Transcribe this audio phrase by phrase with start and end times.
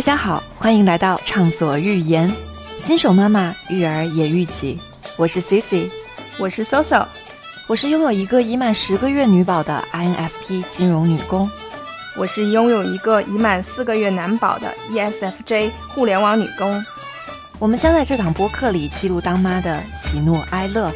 [0.00, 2.32] 大家好，欢迎来到畅所欲言，
[2.78, 4.80] 新手妈妈育儿也育己。
[5.18, 5.90] 我是 Cici，
[6.38, 7.04] 我是 Soso，
[7.66, 11.50] 我是拥有一个已满十个月女宝的 INFP 金融女工，
[12.16, 16.82] 我是拥有一个已满四个月男宝的 ESFJ 互联网女工。
[17.58, 20.90] 我们将在这档播客里记录当妈的喜怒哀乐，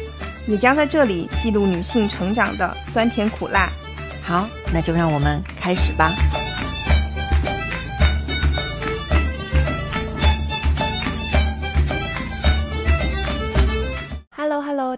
[0.47, 3.69] 也将在这里记录女性成长的酸甜苦辣。
[4.23, 6.11] 好，那就让我们开始吧。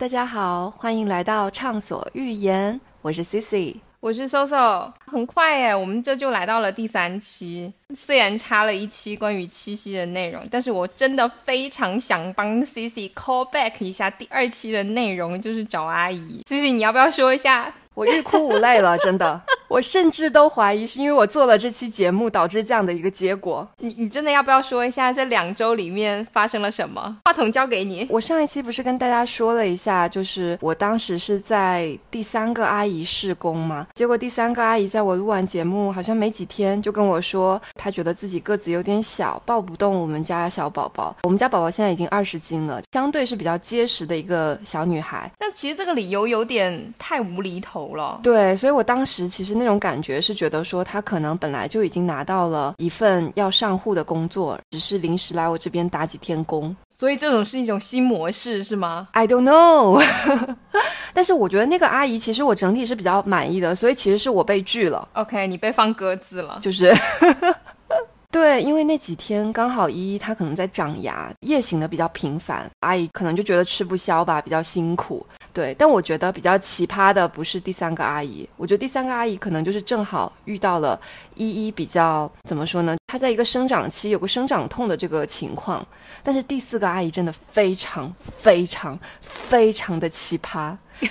[0.08, 4.90] 大家好，欢迎来到畅所欲言，我是 Cici，我是 Soso。
[5.06, 7.74] 很快耶，我们这就来到了第三期。
[7.94, 16.42] 虽然差了一期关于七夕的内容，但是我真的非常想帮 Cici call back 一下第二期的内容，就是找阿姨。
[16.50, 17.74] Cici，你要不要说一下？
[17.98, 23.68] 我欲哭无泪了，真的，我甚至都怀疑是因为我做了这期节目导致这样的一个结果。
[23.80, 27.18] 你你真的要不要说一下这两周里面发生了什么？
[27.26, 28.06] 话筒交给你。
[28.12, 41.18] 我上一期不是跟大家说了一下，就是我当时是在第三个阿姨试工嘛，结果第三个阿姨在我录完节目好像没几天就跟我说，她觉得自己个子有点小，抱不动我们家小宝宝。
[41.24, 45.32] 我们家宝宝现在已经二十斤了，相对是比较结实的一个小女孩。
[45.40, 47.87] 但其实这个理由有点太无厘头。
[48.24, 56.76] 对，所以我当时其实那种感觉是觉得说，他可能本来就已经拿到了一份要上户的工作，只是临时来我这边打几天工。
[56.96, 60.04] 所以这种是一种新模式，是吗？I don't know。
[61.14, 65.08] 但是我觉得那个阿姨其实我整体是比较满意的，所以其实是我被拒了。
[65.14, 66.92] OK，你被放鸽子了，就是。
[68.30, 75.26] 对，因为那几天刚好依依她可能在长牙，夜醒的比较频繁，阿姨可能就觉得吃不消吧，比较辛苦。
[75.54, 81.00] 对，但我觉得比较奇葩的不是第三个阿姨，我觉得第三个阿姨可能就是正好遇到了
[81.36, 82.96] 依依比较怎么说呢？
[83.08, 85.84] 她在一个生长期有个生长痛的这个情况。
[86.22, 90.78] 但是第四个阿姨真的非常非常非常的奇葩。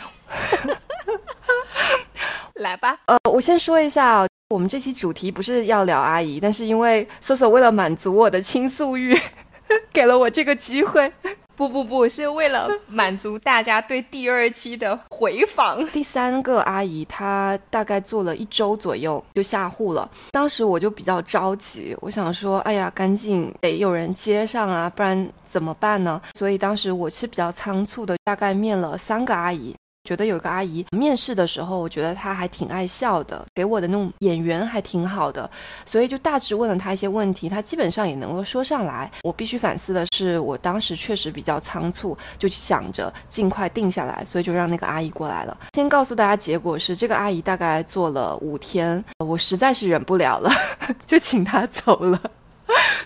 [2.55, 4.27] 来吧，呃，我先说一下。
[4.49, 9.13] 我们这期主题不是要聊阿姨，但是因为 Soso 为了满足我的倾诉欲，
[9.93, 11.13] 给了我这个机会。
[11.57, 15.85] 不不不，是为了满足大家对第二期的回访。
[15.89, 26.23] 第三个阿姨她大概做了一周左右就下户了，当时我就比较着急，我想说，哎呀，赶紧得有人接上啊，不然怎么办呢？
[26.39, 29.75] 所以当时我是比较仓促的，大概面了三个阿姨。
[30.07, 35.51] 觉得有个阿姨面试的时候，我觉得她还挺爱笑的，给我的那种演员还挺好的，
[35.85, 39.11] 所以就大致问了她一些问题，她基本上也能够说上来。
[39.23, 45.59] 我必须反思的是，我当时确实比较仓促，就想着尽快定下来，所以就让那个阿姨过来了。
[45.75, 50.49] 先告诉大家，结果是这个阿姨大概做了五天，我实在是忍不了了，
[51.05, 52.21] 就请她走了。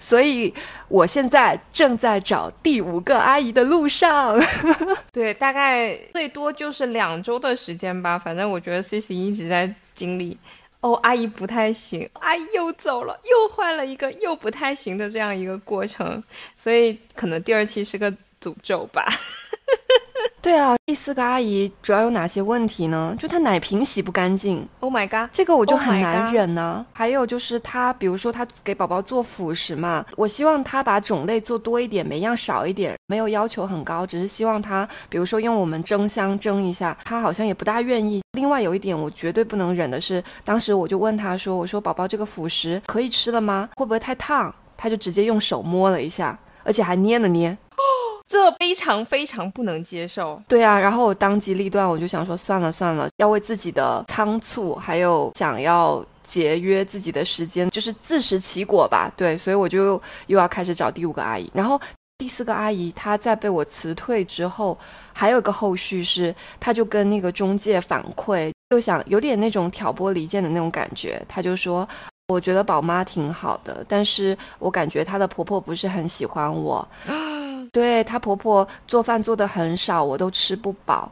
[0.00, 0.53] 所以，
[0.88, 4.37] 我现在正在找第五个阿姨的路上。
[5.12, 8.19] 对，大概最多就是两周的时间吧。
[8.19, 10.37] 反正我觉得 C C 一直在经历，
[10.81, 16.22] 哦，阿姨不太行，阿姨又走了，又换了一个又不太行的这样一个过程。
[16.56, 18.10] 所以，可能第二期是个
[18.41, 19.06] 诅咒吧。
[20.43, 23.15] 对啊，第四个阿姨主要有哪些问题呢？
[23.19, 26.84] 就她奶瓶洗不干净，Oh my god，这个我就很难忍呢。
[26.95, 38.22] 还有就是她，比如说她给宝宝做辅食嘛，我希望她把种类做多一点，每样少一点，没有要求很高，只是希望她，比如说用我们蒸箱蒸一下，她好像也不大愿意。
[38.33, 43.69] 另外有一点我绝对不能忍的是，当时我就问她说：“我说宝宝这个辅食可以吃了吗？
[43.77, 47.55] 会不会太烫？”她就直接用手摸了一下，而且还捏了捏。
[48.31, 50.41] 这非常非常不能接受。
[50.47, 59.13] 对啊，然后我当机立断，我就想说算了算了，要为自己的仓促，还有想要节约自己的时间，就是自食其果吧。
[59.17, 61.51] 对，所以我就又要开始找第五个阿姨。
[61.53, 61.81] 然后
[62.19, 64.79] 第四个阿姨她在被我辞退之后，
[65.13, 71.21] 还有一个后续是，她就跟那个中介反馈，就想有点那种挑拨离间的那种感觉。
[71.27, 71.89] 她就说，
[72.30, 76.86] 我觉得宝妈挺好的，但是我感觉她的婆婆不是很喜欢我。
[77.72, 81.10] 对她婆婆做饭做的很少，我都吃不饱，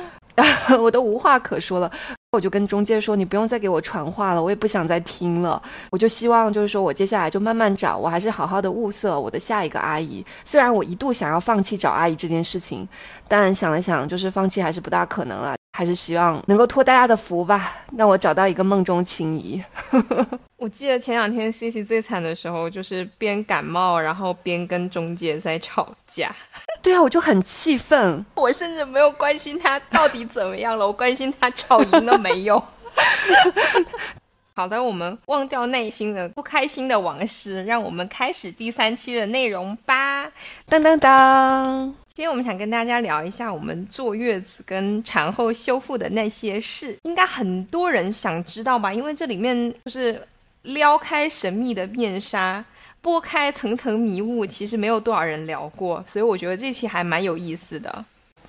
[0.80, 1.90] 我都无话可说了。
[2.32, 5.62] 我就跟中介说，你不用再给我传话了，我也不想再听了。
[5.90, 10.24] 我就希望就是说我接下来就慢慢找，我还是好好的物色我的下一个阿姨。
[10.44, 12.86] 虽然我一度想要放弃找阿姨这件事情，
[13.28, 15.54] 但想了想，就是放弃还是不大可能了。
[15.76, 19.62] 还是希望能够托大家的福吧，让我找到一个梦中情谊。
[20.56, 26.34] 我记得前两天 C C 最惨的时候，就是边感冒，然后边跟中介在吵架。
[26.80, 32.62] 对啊，我就很气愤，我甚至没有关心他到底怎么样了，我关心他吵赢了没有。
[34.56, 40.32] 好的，我们忘掉内心的不开心的往事，让我们开始第三期的内容吧。
[40.66, 41.94] 当当当！
[42.16, 48.90] 今天我们想跟大家聊一下我们坐月子跟产后修复的那些事，应该很多人想知道吧？
[48.90, 50.26] 因为这里面就是
[50.62, 52.64] 撩开神秘的面纱，
[53.02, 58.02] 拨开层层迷雾，其实没有多少人聊过，所以我觉得这期还蛮有意思的。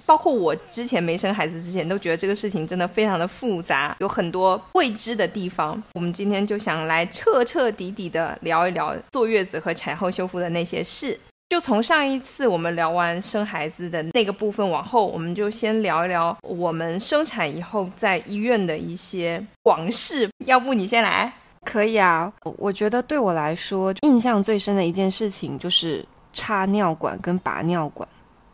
[0.05, 5.83] 包括我之前没生孩子之前，都觉得这个事情真的非常的复杂，有很多未知的地方。
[5.91, 11.19] 我们今天就想来彻彻底底的聊一聊坐月子和产后修复的那些事。
[11.49, 20.29] 就从上一次我们聊完生孩子的那个部分往后，我们就先聊一聊我们生产以后在医院的一些往事。
[20.45, 21.31] 要不你先来？
[21.63, 22.31] 可以啊。
[22.57, 28.07] 我觉得对我来说，印象最深的一件事情就是插尿管跟拔尿管。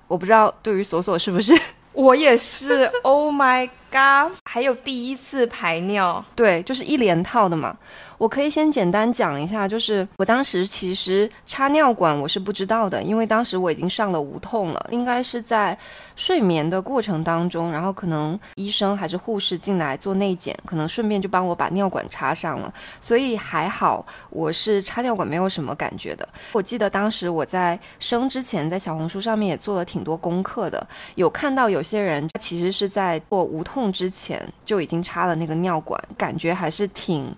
[0.07, 1.51] 我不知道对于锁锁是不是？
[1.94, 2.86] 我也是。
[3.04, 4.31] Oh my god！
[4.46, 7.75] 还有第一次排尿，对，就是一连套的嘛。
[8.24, 15.78] 我可以先简单讲一下，就是我当时其实插尿管我是不知道的，因为当时我已经上了无痛了，应该是在
[16.16, 26.25] 睡眠的过程当中，然后可能医生还是护士进来做内检，可能顺便就帮我把尿管插上了，所以还好我是插尿管没有什么感觉的。
[26.54, 37.30] 我记得当时我在生之前在小红书上面也做了挺多功课的，有看到有些人其实是在做无痛之前就已经插了那个尿管，感觉还是挺。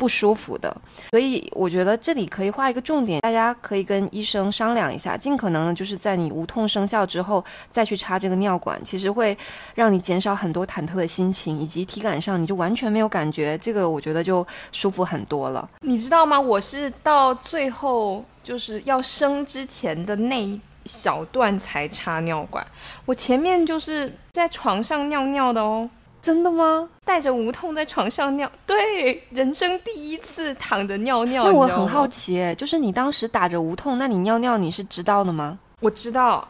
[0.00, 0.74] 不舒服的，
[1.10, 9.36] 所以我觉得这里可以画一个重点，大家可以跟医生商量一下，尽可能的就是在你无痛生效之后再去插这个尿管，其实会
[9.74, 15.68] 让你减少很多忐忑的心情，以及体感上你就完全没有感觉，这个我觉得就舒服很多了。
[15.80, 16.40] 你知道吗？
[16.40, 22.66] 我是到最后就是要生之前的那一小段才插尿管，
[23.04, 25.90] 我前面就是在床上尿尿的哦。
[26.20, 26.88] 真的吗？
[27.04, 31.44] 带着无痛在床上尿，对，人生第一次躺着尿尿。
[31.44, 35.58] 那我很好奇，就是你当时打着无痛，那你尿尿你是知道的吗？
[35.80, 36.46] 我知道。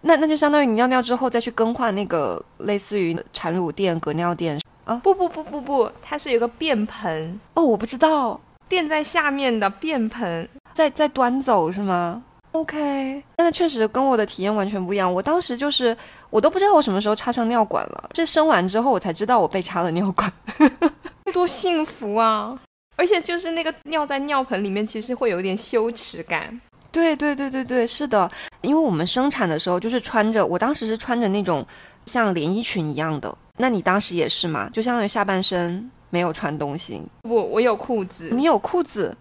[0.00, 4.94] 那那就相当于你尿尿之后再去更换那个类似于产乳垫、隔尿垫啊？
[5.02, 12.22] 不不不不不，它是有个便盆哦，我不知道，垫在下面的便盆，在在端走是吗
[12.52, 15.12] ？OK，但是确实跟我的体验完全不一样。
[15.12, 15.96] 我当时就是
[16.30, 20.32] 我都不知道我什么时候插上尿管了，这生完之后我才知道我被插了尿管，
[21.32, 22.58] 多幸福啊！
[22.96, 26.60] 而且就是那个尿在尿盆里面，其实会有点羞耻感。
[26.90, 28.28] 对对对对对，是的，
[28.62, 31.64] 因为我们生产的时候就是穿着，我当时是穿着那种
[32.06, 33.32] 像连衣裙一样的。
[33.58, 34.70] 那你当时也是吗？
[34.72, 37.00] 就相当于下半身没有穿东西。
[37.22, 39.16] 我我有裤子，你有裤子。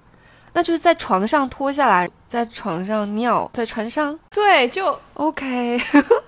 [0.53, 4.17] 那就是在床上脱下来，在床上尿，在船上。
[4.31, 5.79] 对，就 OK，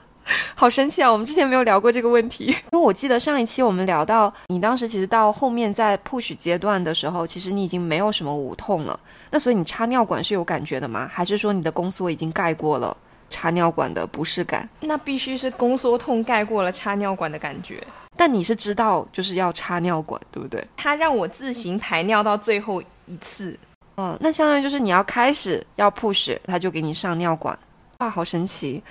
[0.54, 1.12] 好神奇啊！
[1.12, 9.00] 我们之前没有聊过这个问题，因为我记得上一期我们聊到，你当时其实到后面在 push 阶段的时候，其实你已经没有什么无痛了。
[9.32, 11.10] 那所以你插尿管是有感觉的吗？
[11.12, 12.96] 还是说你的宫缩已经盖过了
[13.30, 14.70] 插尿管的不适感？
[14.82, 17.84] 那必须是宫缩痛盖过了插尿管的感觉。
[18.16, 20.64] 但你是知道就是要插尿管，对不对？
[20.78, 23.58] 他让我自行排尿到最后一次。
[24.00, 27.58] 哦，那相当于就是你要开始要 push，他就给你上尿管，
[27.98, 28.82] 哇，好神奇！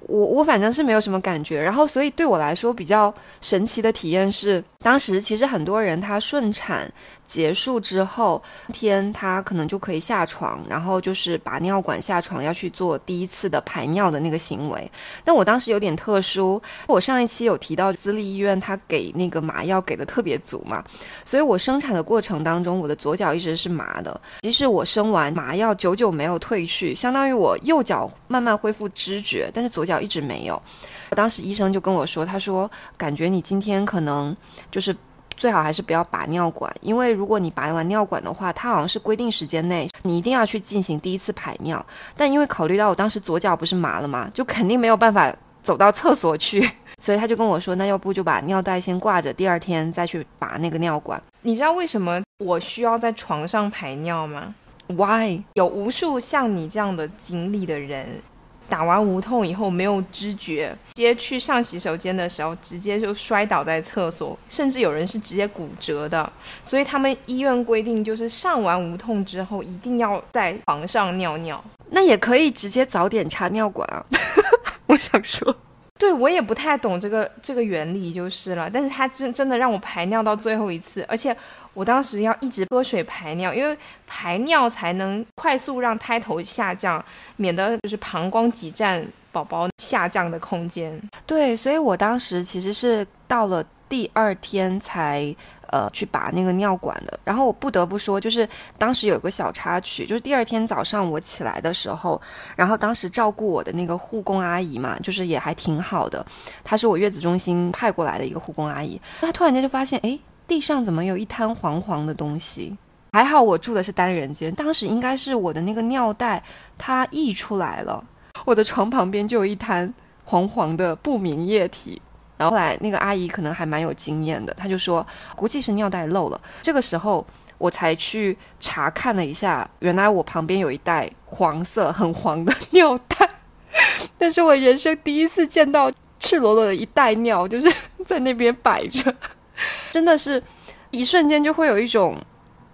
[0.00, 4.62] 我我反正是没有什么感觉，然后所以对我来说比较神奇的体验是。
[4.86, 6.88] 当时其实很多人他顺产
[7.24, 8.40] 结束之后，
[8.72, 14.88] 天他可能就可以下床，然后就是拔尿管下床要去做第一次的排尿的那个行为。
[15.24, 20.84] 但我当时有点特殊，我上一期有提到私立医院他给那个麻药给的特别足嘛，
[21.24, 30.62] 所以我生产的过程当中，我的左脚一直是麻的，即使我生完麻药久久没有退去，相当于我右脚慢慢恢复知觉，但是左脚一直没有。
[31.10, 34.36] 当时医生就跟我说，他说感觉你今天可能
[34.76, 34.94] 就是
[35.38, 41.82] 最好还是不要拔尿管，因为如果你拔完尿管的话，它好像是规定时间内你一定要去进行第一次排尿。
[42.14, 46.60] 但因为考虑到我当时左脚不是麻了嘛，就肯定没有办法走到厕所去，
[47.00, 51.18] 所以他就跟我说，那要不就把尿袋先挂着，第二天再去拔那个尿管。
[51.40, 54.54] 你知道为什么我需要在床上排尿吗
[54.88, 55.42] ？Why？
[55.54, 58.20] 有无数像你这样的经历的人。
[58.68, 66.30] 打完无痛以后没有知觉，直接去上洗手间的时候，直接就摔倒在厕所，甚至有人是直接骨折的。
[66.64, 71.62] 所以他们医院规定，就是上完无痛之后，一定要在床上尿尿。
[71.90, 74.04] 那也可以直接早点插尿管啊！
[74.86, 75.54] 我想说。
[75.98, 81.34] 对，我也不太懂这个这个原理就是了，但是他真真的让我排尿到最后一次，而且
[81.76, 87.04] 我当时要一直喝水排尿，因为排尿才能快速让胎头下降，
[87.36, 90.98] 免得就是膀胱挤占宝宝下降的空间。
[91.26, 95.34] 对，所以我当时其实是到了第二天才
[95.68, 97.20] 呃，去拔那个尿管的。
[97.24, 102.18] 然后我不得不说，就是当时有个小插曲，就是第二天早上我起来的时候，
[102.56, 106.24] 然后当时照顾我的那个护工阿姨嘛，就是也还挺好的，
[106.64, 108.98] 她是我月子中心派过来的一个护工阿姨。
[109.20, 112.76] 她突然间就发现，哎，地上怎么有一滩黄黄的东西？
[113.12, 116.42] 还好我住的是单人间，当时应该是我的那个尿袋
[116.76, 118.04] 它溢出来了，
[118.44, 119.92] 我的床旁边就有一滩
[120.24, 122.00] 黄黄的不明液体。
[122.36, 126.38] 然后后来那个阿姨可能还蛮有经验的，她就说估计是尿袋漏了。
[126.60, 127.26] 这个时候
[127.56, 133.30] 我才去查看了一下，原来我旁边有一袋黄色很黄的尿袋，
[134.18, 137.72] 但是我人生第一次见到赤裸裸的一袋尿，就是
[138.04, 139.14] 在那边摆着，
[139.92, 140.42] 真的是
[140.90, 142.16] 一瞬间就会有一种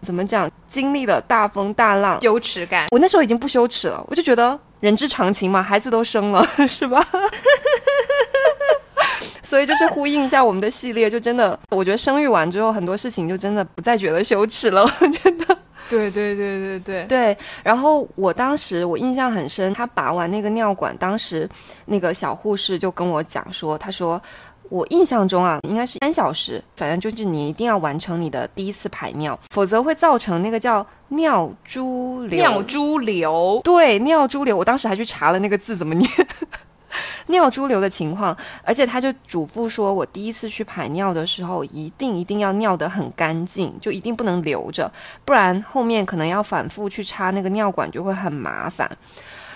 [0.03, 2.89] 怎么讲，经历了大风大浪羞耻感。
[2.91, 7.07] 我那时候已经不羞耻了，我就觉得人之常情嘛，孩子都生了， 是吧？
[9.43, 14.83] 所以就是呼应一下我们的系列，就真的，我觉得生育完之后很多事情就真的不再觉得羞耻了。
[14.83, 15.59] 我觉得，
[15.91, 17.37] 对对对对对对。
[17.62, 21.47] 然后我当时我印象很深，他拔完那个尿管，当时
[21.85, 24.21] 那个小护士就跟我讲说，他说
[24.73, 32.38] 我印象中啊，应该是三小时，反正就是你一定要完成你的第一次排尿，否则会造成那个叫尿潴留。
[32.38, 34.57] 尿潴留，对，尿潴留。
[34.57, 36.11] 我当时还去查了那个字怎么念。
[37.29, 44.91] 尿潴留的情况，而且他就嘱咐说，我第一次去排尿的时候，一定一定要尿得很干净，就一定不能留着，
[45.26, 48.91] 不然后面可能要反复去插那个尿管就会很麻烦。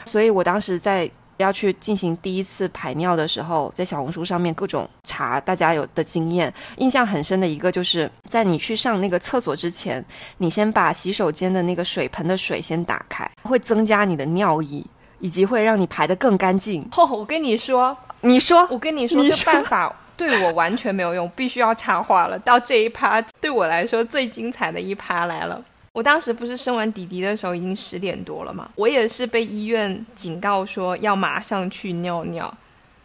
[0.05, 10.05] 所以我当时在要去进行第一次排尿的时候，在小红书上面各种查大家有的经验，印象很深的一个就是在你去上那个厕所之前，
[10.39, 14.85] 你先把洗手间的那个水盆的水先打开，会增加你的尿意。
[15.19, 16.87] 以及会让你排得更干净。
[16.95, 22.39] 哦，我跟你说，你说，我跟你说，这办法 对我完全没有用，必须要插话了。
[22.41, 25.59] 到这一趴，对我来说最精彩的一趴来了。
[25.97, 32.55] 我当时不是生完弟弟的时候已经十点多了嘛，我也是被医院警告说要马上去尿尿。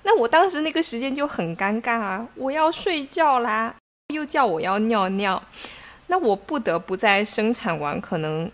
[0.04, 3.74] 那我当时那个时间就很尴尬啊，我要睡觉啦，
[4.14, 5.42] 又叫我要尿尿，
[6.08, 8.52] 那我不得不在生产完可能。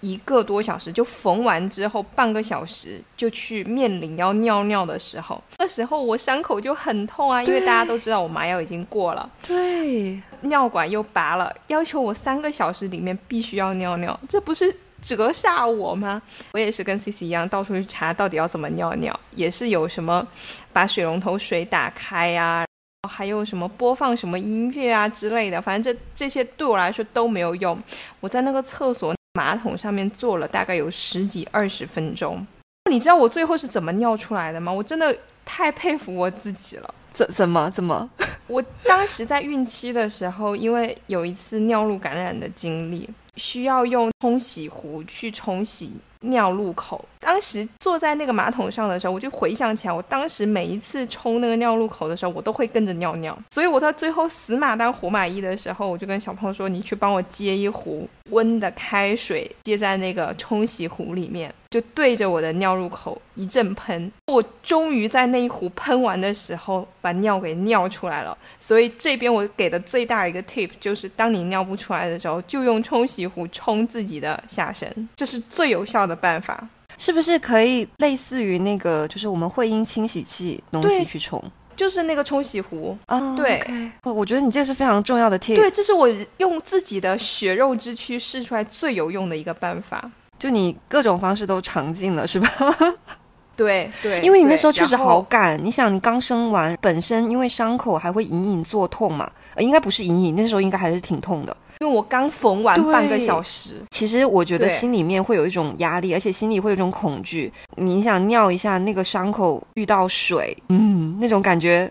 [0.00, 5.42] 一个多小时就缝完之后，半个小时就去面临要尿尿的时候。
[5.58, 16.22] 那时候我伤口就很痛啊，因为大家都知道我麻药已经过了，对，尿管又拔了，要求我三个小时里面必须要尿尿，这不是折煞我吗？
[16.52, 20.24] 我也是跟 C C 一样，到处去查到底要怎么尿尿，也是有什么
[20.72, 22.64] 把水龙头水打开呀，
[23.10, 27.76] 还有什么播放什么音乐啊之类的，反正这这些对我来说都没有用。
[28.20, 29.17] 我在那个厕所。
[29.38, 32.44] 马桶上面坐了大概有十几二十分钟，
[32.90, 34.72] 你知道我最后是怎么尿出来的吗？
[34.72, 36.92] 我真的太佩服我自己了。
[37.12, 38.10] 怎怎么怎么？
[38.48, 45.92] 我当时在孕期的时候，因为有一次尿路感染的经历，需要用冲洗壶去冲洗。
[46.20, 53.36] 尿路口，当时坐在那个马桶上的时候，我就回想起来，我当时每一次冲那个尿路口的时候，我都会跟着尿尿。
[53.50, 68.36] 所以我到最后死马当活马医的时候，我就跟小朋友说：“你去帮我接一壶温的开水，接在那个冲洗壶里面，就对着我的尿入口一阵喷。”我终于在那一壶喷完的时候，把尿给尿出来了。
[68.58, 76.08] 所以这边我给的最大一个 tip 就是，当你尿不出来的时候，就用冲洗壶冲自己的下身，这是最有效。
[76.08, 81.42] 的办法是不是可以类似于那个，就是我们会阴清洗器东西去冲，
[81.76, 83.36] 就是那个冲洗壶啊？
[83.36, 83.60] 对，
[84.04, 85.56] 我觉得你这个是非常重要的 tip。
[85.56, 86.08] 对，这是我
[86.38, 90.10] 用自己的血肉之躯试出来最有用的一个办法。
[90.38, 92.48] 就你各种方式都尝尽了，是吧？
[93.56, 95.58] 对对，因为你那时候确实好赶。
[95.64, 99.28] 你想，你刚生完，本身因为伤口还会隐隐作痛嘛？
[99.56, 101.56] 呃，应该不是隐隐，那时候应该还是挺痛的。
[101.80, 107.52] 因为我刚缝完半个小时，其实我觉得心里面会有一种压力，而且心里会有一种恐惧。
[107.74, 111.90] 你想尿一下那个伤口遇到水，嗯，那种感觉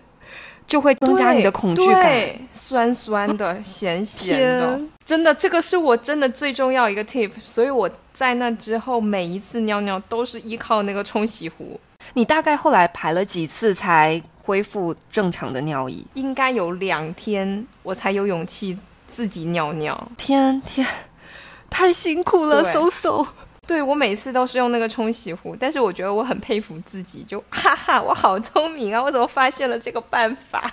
[0.66, 4.80] 就会增加你的恐惧感，酸酸的、咸咸的。
[5.08, 7.32] 真的，这个是我真的最重要一个 tip。
[7.42, 11.80] 所以我在那之后每一次尿尿都是依靠那个冲洗壶。
[12.12, 16.06] 你大概后来排了几次才恢复正常的尿意？
[16.12, 18.78] 应该有两天，我才有勇气。
[19.10, 20.86] 自己尿尿，天天
[21.70, 23.26] 太辛苦了，so。
[23.66, 29.02] 对我每次都是用那个冲洗壶，但是我觉得我很佩服自己，就哈哈，我好聪明啊！
[29.02, 30.70] 我怎么发现了这个办法？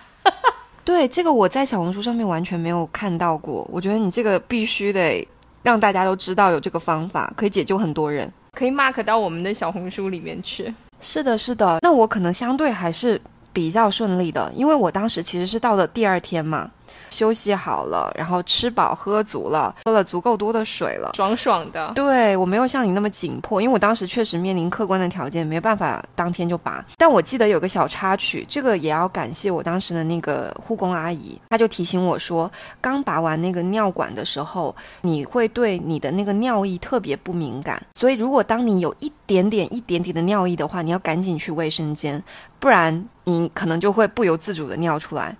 [0.85, 3.67] 对，这个我在小红书上面完全没有看到过。
[3.71, 5.27] 我觉得你这个必须得
[5.63, 10.71] 让大家都知道有这个方法，可以解救很多人，可以 mark 到我们的小红书里面去。
[11.01, 11.79] 是的，是的。
[11.81, 13.19] 那我可能相对还是
[13.51, 16.69] 比较顺利的，因为我当时其实是到了第二天嘛。
[17.15, 21.93] 休息好了，然后吃饱喝足了，喝了足够多的水了，爽爽的。
[21.95, 26.83] 对我没有像你那么紧迫，因为我当时确实面临客观的条件，没办法当天就拔。
[26.97, 42.21] 但我记得有个小插曲，这个也要感谢我当时的那个护工阿姨，她就提醒我说，刚拔完那个尿管的时候，你会对你的那个尿意特别不敏感，所以如果当你有一点点、一点点的尿意的话，你要赶紧去卫生间，
[42.59, 45.35] 不然你可能就会不由自主的尿出来。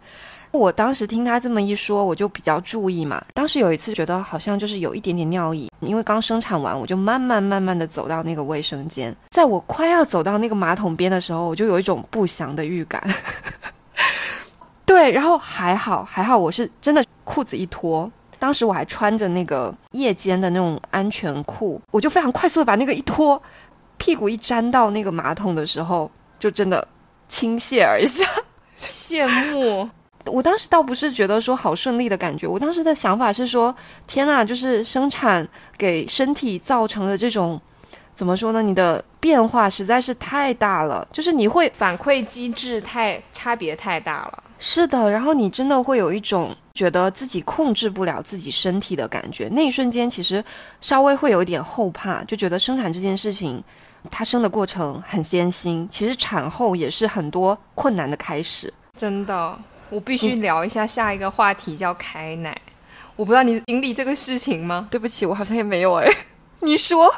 [0.55, 3.24] 我当时听他这么一说，我就比较注意嘛。
[3.33, 9.15] 当时有一次觉得好像就是有一点点尿意，因为刚生产完，我就慢慢慢慢的走到那个卫生间。
[9.29, 13.01] 在我快要走到那个马桶边的时候，我就有一种不祥的预感。
[14.85, 18.09] 对，然后还好还好，我是真的裤子一脱。
[18.38, 23.41] 当时我还穿着那个夜间的那种安全裤，我就非常快速的把那个一脱，
[23.97, 26.88] 屁股一沾到那个马桶的时候，就真的
[27.27, 28.24] 倾泻而下，
[28.77, 29.89] 羡慕。
[30.25, 33.74] 我当时倒不是觉得说好顺利的感觉，我当时的想法是说，
[34.08, 37.60] 天呐，就是生产给身体造成的这种，
[38.13, 38.62] 怎么说呢？
[38.62, 44.44] 你的变化实在是太大了，就是你会反馈机制太差别太大了。
[44.58, 49.50] 是的，然后你真的会有一种觉得自己控制不了自己身体的感觉。
[49.51, 50.44] 那一瞬间，其实
[50.79, 53.62] 稍微会有一点后怕，就觉得生产这件事情，
[54.10, 58.74] 它生的过程很艰辛，其实产后也是很多困难的开始。
[58.96, 62.59] 真的，我必须聊一下下一个话题，叫开奶。
[63.15, 64.87] 我不知道你经历这个事情吗？
[64.91, 66.07] 对不起，我好像也没有哎。
[66.61, 67.13] 你说。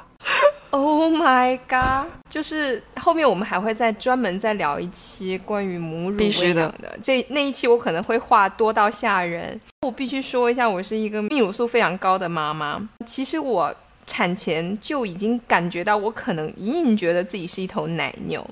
[0.69, 2.12] Oh my god！
[2.29, 9.59] 就是后面我们还会再专门再聊一期关于母乳喂养的，这那一期我可能会话多到吓人。
[9.83, 12.88] 我必须说一下，我是一个泌乳素非常高的妈妈。
[13.05, 13.74] 其实我
[14.05, 18.45] 产前就已经感觉到，我可能隐隐觉得自己是一头奶牛。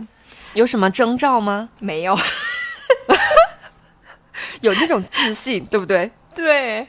[0.54, 1.70] 有什么征兆吗？
[1.80, 2.16] 没有，
[4.62, 6.10] 有那种自信，对不对？
[6.36, 6.86] 对，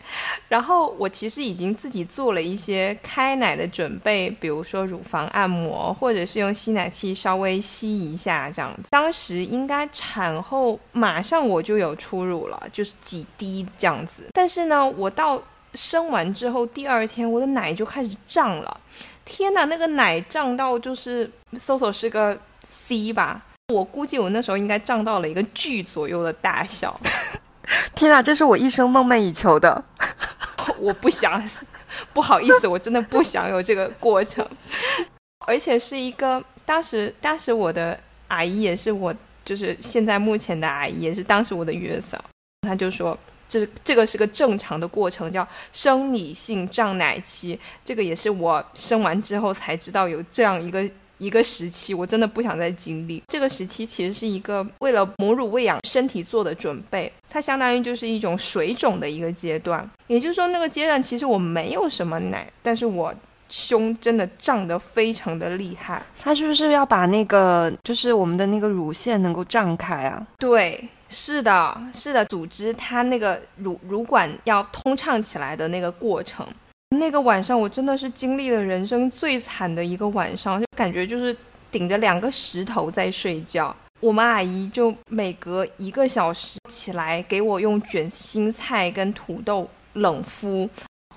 [0.49, 8.89] 然后我其实已经自己做了一些开奶的准备，比如说乳房按摩，或者是用吸奶器稍微吸一下这样子。
[8.91, 14.25] 当时应该产后马上我就有初乳了，就是几滴这样子。
[14.32, 15.41] 但是呢，我到
[15.75, 18.80] 生完之后第二天，我的奶就开始胀了。
[19.25, 23.45] 天哪，那个奶胀到就是搜索是个 C 吧？
[23.75, 26.99] 我估计我那时候应该胀到了一个巨左右的大小。
[27.97, 29.85] 天哪，这是我一生梦寐以求的。
[30.79, 31.43] 我不想，
[32.13, 34.47] 不好意思，我真的不想有这个过程。
[35.49, 37.99] 而且是一个，当时当时我的
[38.29, 39.13] 阿姨也是我，
[39.45, 42.25] 就是现在目前的阿姨，也是当时我的月嫂。
[42.63, 47.59] 她就说，这这个是个正常的过程，叫生理性胀奶期。
[47.85, 50.89] 这个也是我生完之后才知道有这样一个。
[51.19, 53.23] 一个时期，我真的不想再经历。
[53.29, 59.89] 这个时期其实是一个为了母乳喂养身体做的准备，它相当于就是一种水肿的一个阶段。
[60.07, 63.15] 也就是说，那个阶段其实我没有什么奶，但是我
[63.49, 66.02] 胸真的胀得非常的厉害。
[66.19, 70.26] 它是不是要把那个就是我们的那个乳腺能够胀开啊？
[70.39, 76.47] 对，是的，是的，组织它那个乳乳管要通畅起来的那个过程。
[76.99, 81.37] 那个晚上，我真的是经历了人生最惨的一个晚上，就感觉就是
[81.71, 83.75] 顶着两个石头在睡觉。
[84.00, 90.69] 我们阿姨就每隔一个小时起来给我用卷心菜跟土豆冷敷，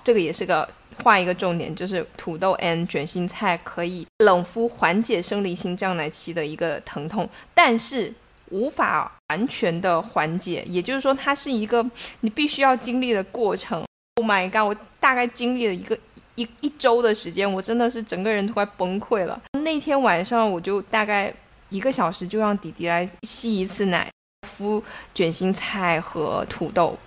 [0.02, 0.66] 这个也是个
[1.02, 8.12] 画一个重点，就是土豆 and 卷心菜可以冷敷缓解生理性胀奶期的一个疼痛，但是
[8.48, 11.84] 无法完全的缓解，也就是说它是一个
[12.20, 13.84] 你必须要经历的过程。
[14.20, 14.68] Oh my god！
[14.68, 15.98] 我大概经历了一个
[16.34, 19.40] 一一周的时间，我真的是整个人都快崩溃了。
[19.64, 21.32] 那天晚上我就大概
[21.70, 24.10] 一个小时就让弟弟来吸一次奶，
[24.46, 26.98] 敷卷心菜和土豆。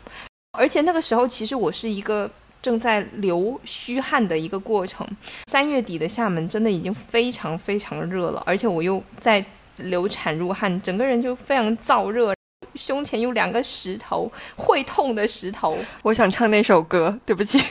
[0.57, 2.27] 而且那个时候其实我是一个
[2.63, 5.07] 正在流虚汗的一个过程。
[5.45, 9.45] 三月底的厦门真的已经非常非常热了，而且我又在
[9.77, 12.33] 流产入汗，整个人就非常燥热。
[12.75, 15.77] 胸前有两个石头，会痛的石头。
[16.01, 17.61] 我想唱那首歌，对不起。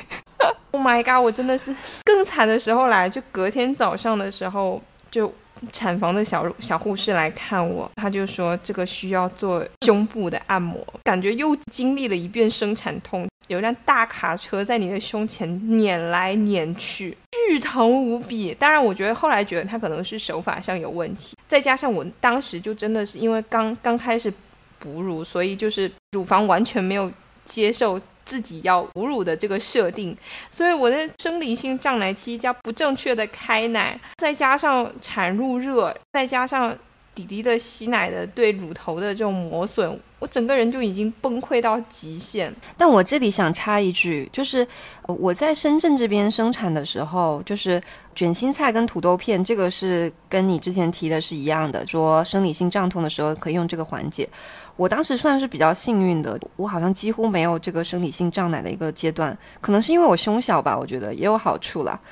[0.72, 1.22] Oh my god！
[1.22, 5.32] 我真的是更惨的时候来，就隔天早上的时候，就
[5.70, 17.16] 产房的小小护士来看我，他就说这个需要做胸部的按摩，感觉又经历了一遍生产痛，有辆大卡车在你的胸前碾来碾去，
[17.48, 18.54] 剧疼无比。
[18.54, 24.32] 当然，我觉得后来觉得他可能是手法上有问题，再加上我当时就真的是因为刚刚开始。
[24.82, 27.10] 哺乳，所以就是乳房完全没有
[27.44, 30.16] 接受自己要哺乳的这个设定，
[30.50, 36.76] 所以我的生理性胀奶期加不正确的开奶，再加上产褥热，再加上
[37.14, 42.50] 弟弟的吸奶的对乳头的这种磨损，我整个人就已经崩溃到极限。
[42.76, 44.66] 但我这里想插一句，就是
[45.06, 47.78] 我在深圳这边生产的时候，就是
[48.14, 54.26] 卷心菜跟土豆片，这个是跟你之前提的是一样的，说生理性胀痛的时候可以用这个缓解。
[54.76, 61.98] 我当时算是比较幸运的，我好像几乎没有这个生理性胀奶的一个阶段，可能是因为我胸小吧，我觉得也有好处啦。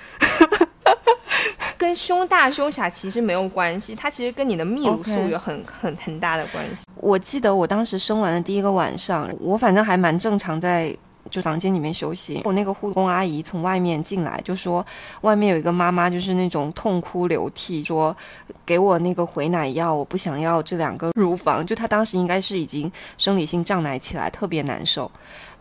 [1.79, 6.85] 跟胸大胸小其实没有关系，它其实跟你的泌乳素有很很很大的关系。
[6.97, 10.95] 我记得我当时生完的第一个晚上，我反正还蛮正常，在
[11.31, 12.43] 就房间里面休息。
[12.45, 14.85] 我那个护工阿姨从外面进来，就说
[15.23, 18.15] 外面有一个妈妈，就是那种痛哭流涕，说
[18.67, 21.65] 给我那个回奶药，我不想要这两个乳房。
[21.65, 25.11] 就她当时应该是已经生理性胀奶起来，特别难受。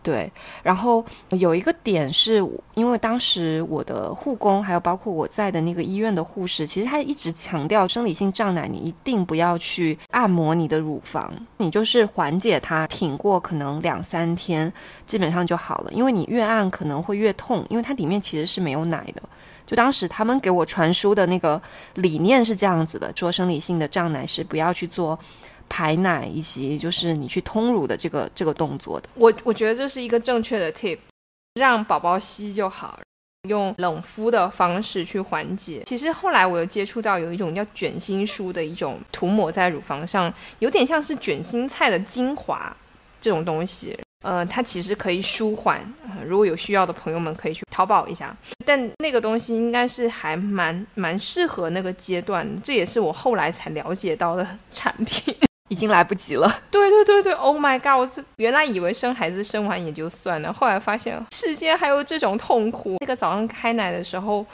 [0.02, 0.30] 对，
[0.62, 2.42] 然后有一个点是，
[2.74, 14.72] 因为当时我的护工，还有包括我在的那个医院的护士，其实他一直强调生理性胀奶，你一定不要去按摩你的乳房，你就是缓解它，挺过可能两三天，
[15.04, 15.92] 基本上就好了。
[15.92, 19.22] 因为你越按可能会越痛，因为它里面其实是没有奶的。
[19.66, 21.60] 就当时他们给我传输的那个
[21.94, 25.16] 理念是这样子的：做生理性的胀奶是不要去做。
[25.70, 30.98] 排奶以及就是你去通乳的这个这个动作的，我我觉得这是一个正确的 tip，
[31.54, 32.98] 让宝宝吸就好，
[33.48, 35.84] 用冷敷的方式去缓解。
[35.86, 42.76] 其实后来我又接触到有一种叫卷心舒的一种涂抹在乳房上，有点像是卷心菜的精华
[43.20, 45.80] 这种东西，呃，它其实可以舒缓。
[46.26, 55.34] 如果有需要的朋友们可以去淘宝一下，但那个东西应该是还蛮蛮适合那个阶段，这也是我后来才了解到的产品。
[55.70, 56.52] 已经来不及了。
[56.70, 57.98] 对对对对，Oh my god！
[57.98, 62.96] 我是原来以为生孩子生完也就算了，后来发现世间还有这种痛苦。
[63.00, 64.44] 那个早上开奶的时候，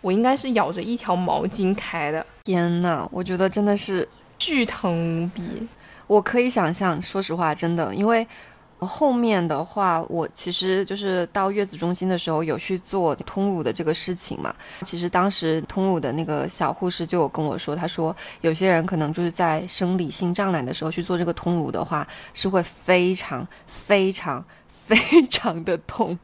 [0.00, 2.26] 我应该是咬着一条毛巾开的。
[2.44, 4.06] 天呐，我觉得真的是
[4.36, 5.66] 巨疼无比。
[6.06, 8.26] 我可以想象，说实话，真的，因为。
[8.86, 14.54] 后面的话，我其实就是到月子中心的时候有去做通乳的这个事情嘛。
[14.82, 24.96] 其实当时通乳的那个小护士就有跟我说，他说有些人可能就是在生理性胀奶的时候去做这个通乳的话，是会非常非常非
[25.28, 26.18] 常的痛，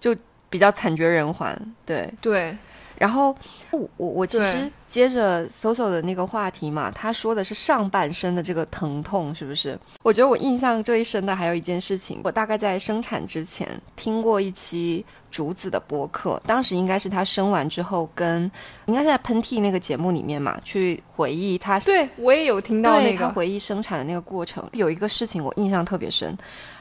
[0.00, 0.16] 就
[0.50, 1.74] 比较惨绝人寰。
[1.86, 2.56] 对对。
[3.02, 3.34] 然后
[3.72, 9.76] 我我其实接着 Soso 的那个话题嘛，他说的是上半身的这个疼痛，是不是？
[10.04, 18.48] 我觉得我印象最深的还有一件事情，我大概在生产之前听过一期竹子的播客，当时应该是他生完之后跟
[18.86, 21.80] 应该是在喷嚏那个节目里面嘛，去回忆他。
[21.80, 26.38] 对我也有听到那个回忆生产的那个过程，有一个事情我印象特别深，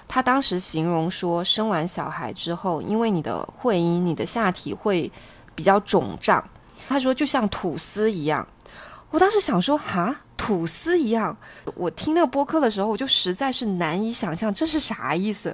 [0.07, 5.11] 他当时形容说，生完小孩之后，因为你的会阴，你的下体会。
[5.55, 6.43] 比较肿胀，
[6.87, 8.47] 他说就像吐司一样。
[9.09, 11.35] 我当时想说，哈，吐司一样。
[11.75, 15.53] 我听那个播客的时候，我就实在是难以想象这是啥意思。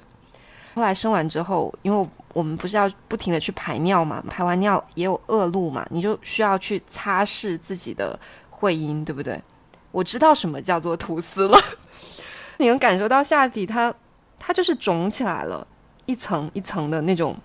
[0.75, 8.19] 后来生完之后，因为我们不是要不停的去排尿嘛，排完尿也有恶露嘛，你就需要去擦拭自己的
[8.51, 9.41] 会阴，对不对？
[9.91, 11.60] 我知道什么叫做吐司了。
[12.57, 13.91] 你能感受到下体它
[14.38, 15.65] 它就是肿起来了，
[16.05, 17.36] 一层一层的那种。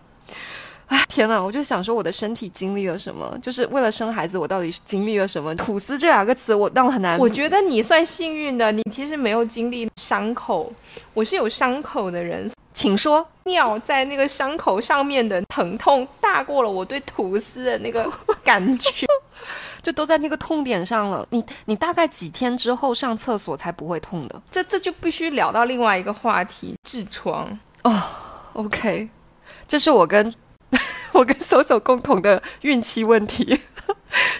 [1.12, 1.38] 天哪！
[1.38, 3.38] 我就想说，我的身体经历了什么？
[3.42, 5.54] 就是为了生孩子，我到底是经历了什么？
[5.56, 7.18] 吐司这两个词，我让我很难。
[7.18, 10.72] 我觉得你算幸运的，你其实没有经历伤口。
[11.12, 13.28] 我是有伤口的人，请说。
[13.44, 18.10] 尿在那个伤口上面的疼痛，大过了我对吐司的那个
[18.42, 19.06] 感觉，
[19.82, 21.26] 就都在那个痛点上了。
[21.28, 24.42] 你你大概几天之后上厕所才不会痛的？
[24.50, 27.58] 这这就必须聊到另外一个话题——痔疮。
[27.84, 28.02] 哦
[28.54, 29.10] ，OK，
[29.68, 30.32] 这是我跟。
[31.14, 33.60] 我跟 Soso 共同的孕期问题，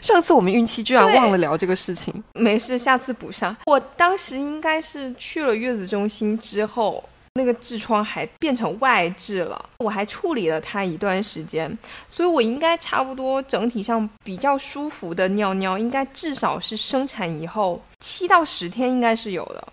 [0.00, 2.22] 上次我们孕期居然忘了聊这个事情。
[2.32, 3.54] 没事，下次补上。
[3.66, 7.04] 我当时应该是去了月子中心之后，
[7.34, 11.76] 那个痔疮还变成外痔了，我还处理了它一段时间，
[12.08, 19.68] 所以我应该差不多整体上比较舒服的尿尿，应该至少是生产以后七到十天应该是有的。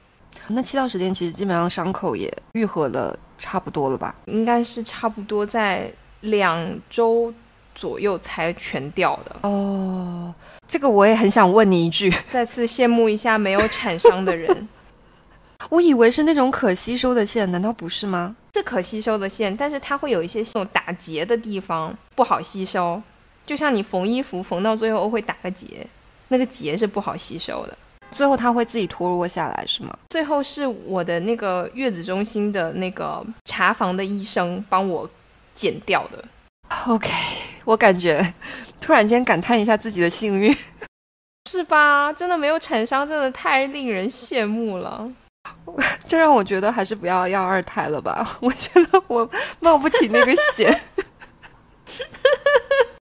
[0.47, 4.13] 那七到十天其实基本上伤口也愈合了差不多了吧？
[4.25, 5.89] 应该是差不多在。
[6.21, 7.33] 两周
[7.73, 10.33] 左右才全掉的哦，
[10.67, 14.67] 这个我也很想问你一句， 再次羡慕一下没有产伤的人。
[15.69, 18.35] 我以为是那种可吸收的线，难道不是吗？
[18.55, 23.01] 是可吸收的线，但是它会有一些那种打结的地方不好吸收，
[23.45, 25.87] 就像你缝衣服缝到最后会打个结，
[26.29, 27.77] 那个结是不好吸收的，
[28.11, 29.97] 最后它会自己脱落下来是吗？
[30.09, 35.09] 最后是我的那个月子中心的那个查房的医生帮我。
[35.59, 36.23] 剪掉的
[36.87, 37.11] ，OK，
[37.65, 38.33] 我感觉
[38.79, 40.55] 突然间感叹一下自己的幸运，
[41.51, 42.13] 是吧？
[42.13, 45.11] 真的没有产伤，真的太令人羡慕了。
[46.07, 48.25] 这让我觉得还是不要要二胎了吧。
[48.39, 50.79] 我觉得我冒不起那个险。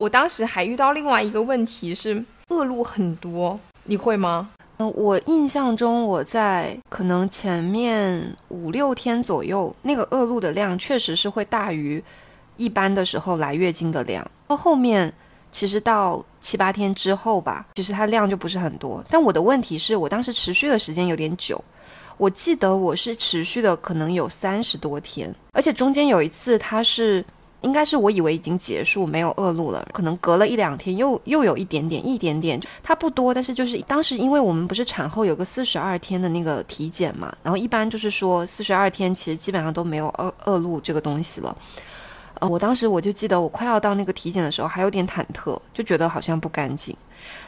[0.00, 4.50] 我当时还遇到另外一个问题是恶露很多，你会吗？
[4.78, 12.02] 嗯，我印象中我在可能前面五六天左右，那个恶露的量确实是会大于
[12.58, 14.30] 一般的时候来月经的量。
[14.46, 15.10] 到后面
[15.50, 19.02] 其实到七八天之后吧，其实它量就不是很多。
[19.08, 21.58] 但我的问题是我当时持续的时间有点久，
[22.18, 27.24] 我记得我是持续的可能有三十多天，而且中间有一次它是。
[27.62, 29.84] 应该是我以为已经结束，没有恶露了。
[29.92, 32.60] 可能隔了一两天，又又有一点点，一点点。
[32.84, 41.56] 它不多，但是就是当时，因为我们不是产后有个四十二天的那个体检嘛，然后一般就是说四十二天其实基本上都没有恶恶露这个东西了。
[42.40, 46.96] 呃，我当时我就记得我快要到那个体检的时候，还有点忐忑，就觉得好像不干净。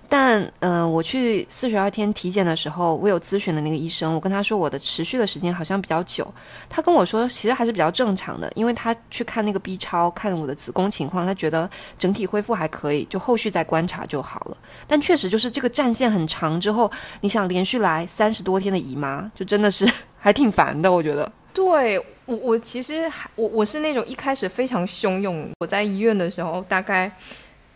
[0.08, 6.26] 但嗯，我去四十二天体检的时候，我有咨询的那个医生，我跟他说我的持续的时间好像比较久，
[6.68, 14.56] 他跟我说其实还是比较正常的，因为他去看那个 B 超，看我的子宫情况，他觉得整体恢复还可以，就后续再观察就好了。
[14.88, 21.30] 但确实就是这个战线很长之后，你想连续来三十多天的姨妈，就真的是 还挺烦的，我觉得。
[21.52, 27.10] 对我，我其实还我我是那种一开始非常汹涌，我在医院的时候大概。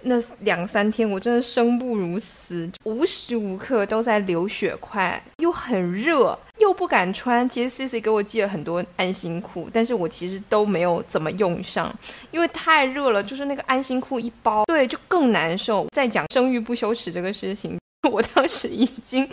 [0.07, 7.49] 那两三天我真的生不如死，无时无刻都在流血块，又很热，又不敢穿。
[7.49, 11.91] 其实 C C 给我寄了很多安心裤，但是我其实都没有怎么用上，
[12.31, 13.23] 因为太热了。
[13.23, 15.87] 就是那个安心裤一包，对，就更难受。
[15.91, 17.79] 再讲生育不羞耻这个事情，
[18.13, 19.27] 我当时已经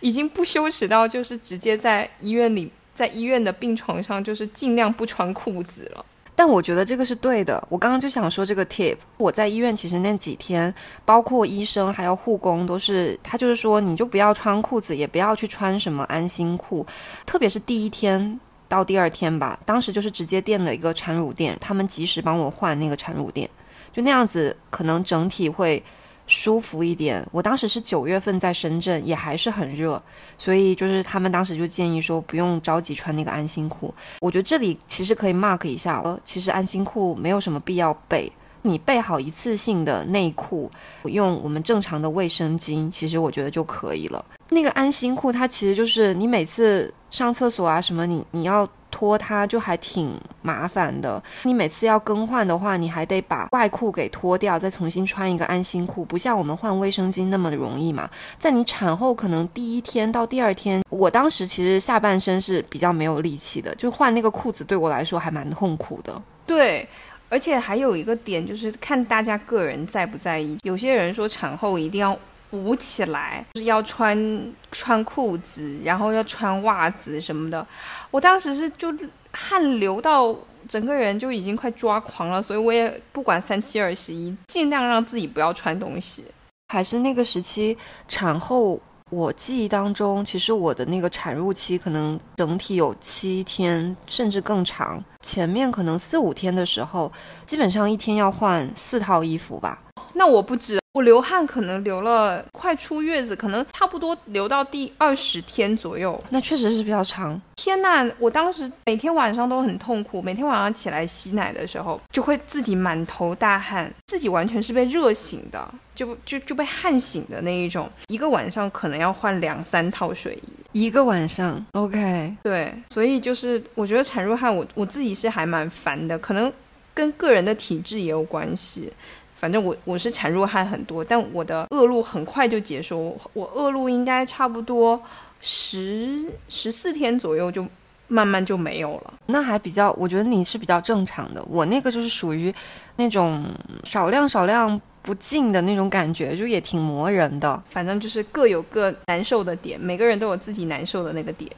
[0.00, 6.04] 已经不羞耻到，就是直接在医院里，在医院的病床上，就是尽量不穿裤子了。
[6.34, 7.62] 但我觉得这个是对的。
[7.70, 8.96] 我刚刚就想说这个 tip。
[9.18, 16.86] 我在医院其实那几天，包括医生还有护工，都是他就是说，你就不要穿裤子，也不要去穿什么安心裤。
[17.26, 23.48] 特别是第一天到第二天吧，当时就是直接垫了一个产乳垫，他们及时帮我换那个产乳垫，
[23.92, 25.82] 就那样子，可能整体会。
[26.26, 27.26] 舒服一点。
[27.30, 30.00] 我当时是九月份在深圳，也还是很热，
[30.38, 33.94] 所以就是他们当时就建议说不用着急穿那个安心裤。
[34.20, 38.30] 我觉得这里其实可以 mark 一下，呃，其实安心裤没有什么必要备，
[38.62, 40.70] 你备好一次性的内裤，
[41.04, 44.24] 用我们正常的卫生巾，其实我觉得就可以了。
[44.48, 48.68] 那个安心裤它其实就是你每次上厕所啊什么，你你要。
[48.96, 58.08] 脱它就还挺麻烦的，你每次要更换的话，你还得把外裤给脱掉，再重新穿一个安心裤，不像我们换卫生巾那么容易嘛。
[58.38, 66.22] 在你产后可能第一天到第二天，我当时其实下半身是比较没有力气的，就换那个裤子对我来说还蛮痛苦的。
[66.46, 66.88] 对，
[67.28, 72.18] 而且还有一个点就是看大家个人在不在意，有些人说产后一定要。
[72.50, 77.66] 捂起来，就是要穿穿裤子，然后要穿袜子什么的。
[78.10, 78.94] 我当时是就
[79.32, 80.34] 汗流到
[80.68, 86.24] 整个人就已经快抓狂了，所以我也不管三七二十一，尽量让自己不要穿东西。
[86.68, 87.76] 还是那个时期
[88.08, 88.80] 产后，
[89.10, 95.02] 我记忆当中，其实我的那个产褥期可能整体有七天，甚至更长。
[95.20, 97.12] 前面可能四五天的时候，
[97.44, 99.78] 基本上一天要换四套衣服吧。
[100.16, 100.78] 那我不止。
[100.96, 107.38] 我流汗可能流了快出月子，可能差不多流到第二十天左右，那确实是比较长。
[107.54, 117.86] 天呐，我当时每天晚上都很痛苦，每天晚上起来吸奶的时候，就会自己满头大汗，自己完全是被热醒的，就就就被汗醒的那一种。
[118.06, 120.32] 一个晚上可能要换两三套睡
[120.72, 126.50] 衣，一个晚上，OK，对，所以就是我觉得产褥汗，我我自己是还蛮烦的，可能
[126.94, 128.90] 跟个人的体质也有关系。
[129.36, 133.16] 反正我我是产褥汗很多，但我的恶露很快就结束。
[133.34, 135.00] 我恶露应该差不多
[135.40, 137.64] 十十四天左右就
[138.08, 139.14] 慢慢就没有了。
[139.26, 141.44] 那还比较，我觉得你是比较正常的。
[141.50, 142.52] 我那个就是属于
[142.96, 143.44] 那种
[143.84, 147.62] 少量少量不进的那种感觉，就也挺磨人的。
[147.68, 151.50] 反正就是各有各难受的点，每个人都有自己难受的那个点。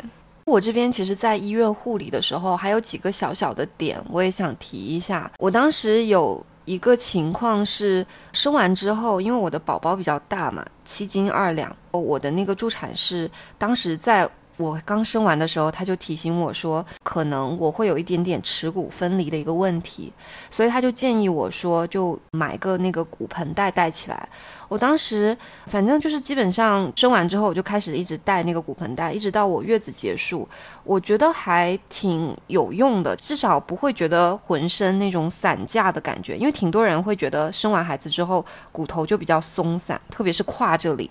[0.47, 5.31] 我这边其实，在医院护理的时候，还有几个小小的点，我也想提一下。
[5.39, 6.45] 我当时有。
[6.69, 14.29] 一个情况是生完之后，因为我的宝宝比较大嘛，七斤二两，我的那个助产士当时在。
[14.59, 20.13] 我刚生完的时候，他就提醒我说，可能我会有一点点耻骨分离的一个问题，
[20.51, 24.29] 所以他就建议我说，就买个那个骨盆带带起来。
[24.69, 30.49] 我当时反正就是基本上生完之后，我就开始一直戴那个骨盆带，一直到我月子结束，
[30.85, 41.11] 我觉得还挺有用的，至少不会觉得浑身那种散架的感觉，因为挺多人会觉得生完孩子之后骨头就比较松散，特别是胯这里，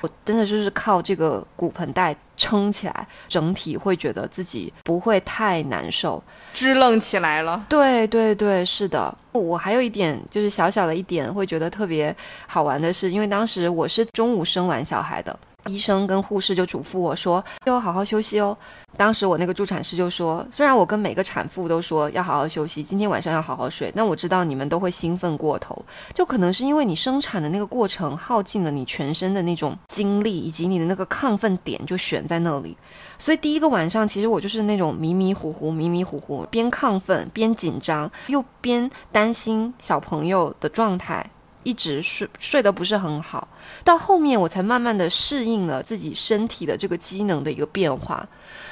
[0.00, 2.14] 我真的就是靠这个骨盆带。
[2.38, 7.66] 撑起来，整体会觉得自己不会太难受，支棱起来了。
[7.68, 9.12] 对对对，是的。
[9.38, 12.14] 我还有一点就是小小的一点，会觉得特别
[12.46, 15.38] 好玩的是，因为当时我是中午生完小孩的。
[15.66, 18.56] 医生跟护士就嘱咐我说：“要好好休息哦。”
[18.96, 32.74] 当时我那个助产师就说：“虽然我跟每个产妇都说要好好休息，今天晚上要好好睡，但我知道你们都会兴奋过头，就可能是因为你生产的那个过程耗尽了你全身的那种精力，以及你的那个亢奋点就悬在那里。
[33.18, 41.28] 所以第一个晚上，其实我就是那种迷迷糊糊、迷迷糊糊，边亢奋边紧张，又边担心小朋友的状态。”
[41.64, 43.46] 一直睡睡得不是很好，
[43.84, 48.26] 到后面我才慢慢的适应了自己身体的这个机能的一个变化，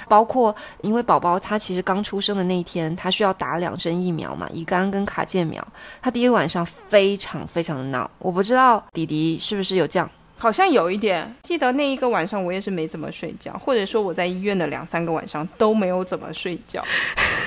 [0.09, 5.67] 包括因为宝宝他其实刚出生的那一天，他需要打两针疫苗嘛，乙肝跟卡介苗，
[6.01, 16.85] 他第一个晚上非常非常的闹，我不知道弟弟是不是有这样，好像有一点，记得那一个晚上我也是没怎么睡觉，或者说我在医院的两三个晚上都没有怎么睡觉，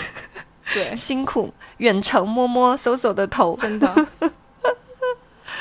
[0.73, 4.07] 对，辛苦远程摸摸搜搜的头，真的。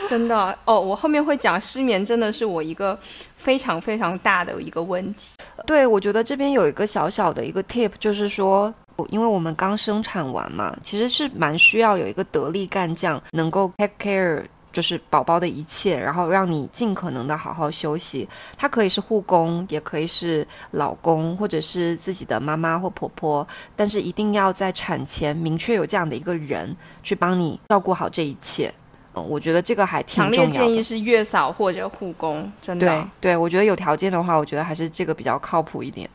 [0.08, 2.98] 真的哦，我后面会讲失眠，真的是我一个
[3.36, 5.36] 非常非常大的一个问题。
[5.66, 8.72] 对，我觉得这边有一个小小的一个 tip，就是说，
[9.10, 18.28] 因为我们刚生产完嘛，其实是蛮需要有一个得力干将，能够 take care 就是宝宝的一切，然后让你尽可能的好好休息。
[18.56, 28.72] 他可以是护工，也可以是老公，或者是自己的妈妈或婆婆，但是一定要在产前明确有这样的一个人去帮你照顾好这一切。
[29.14, 30.52] 嗯我觉得这个还挺重要的。
[30.52, 32.86] 强烈建议是月嫂或者护工，真的。
[32.86, 36.08] 对对，我觉得有条件的话，我觉得还是这个比较靠谱一点。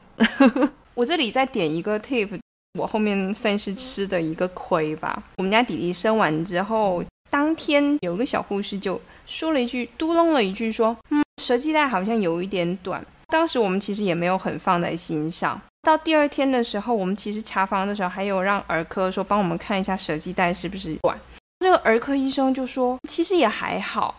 [0.94, 2.40] 我这里再点一个 tip，
[2.80, 5.22] 我后面算是吃的一个亏吧。
[5.38, 15.60] 我们家弟弟生完之后，当天有一个小护士就说了一句，嘟囔了一句，说：“嗯，舌系带好像有一点短。”当时我们其实也没有很放在心上。
[15.82, 21.20] 到第二天的时候，我们其实查房的时候还有让儿科说帮我们看一下舌系带是不是短。
[21.62, 24.14] 这个儿科医生就说，其实也还好。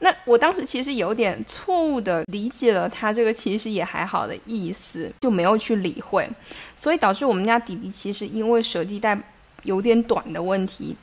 [0.00, 6.28] 那我当时其实有点错误的理解了他这个其实也还好的意思，就没有去理会，
[6.76, 9.18] 所以导致我们家弟弟其实因为舌系带
[9.62, 10.94] 有点短的问题，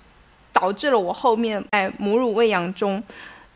[0.59, 3.03] 导致了我后面在母乳喂养中。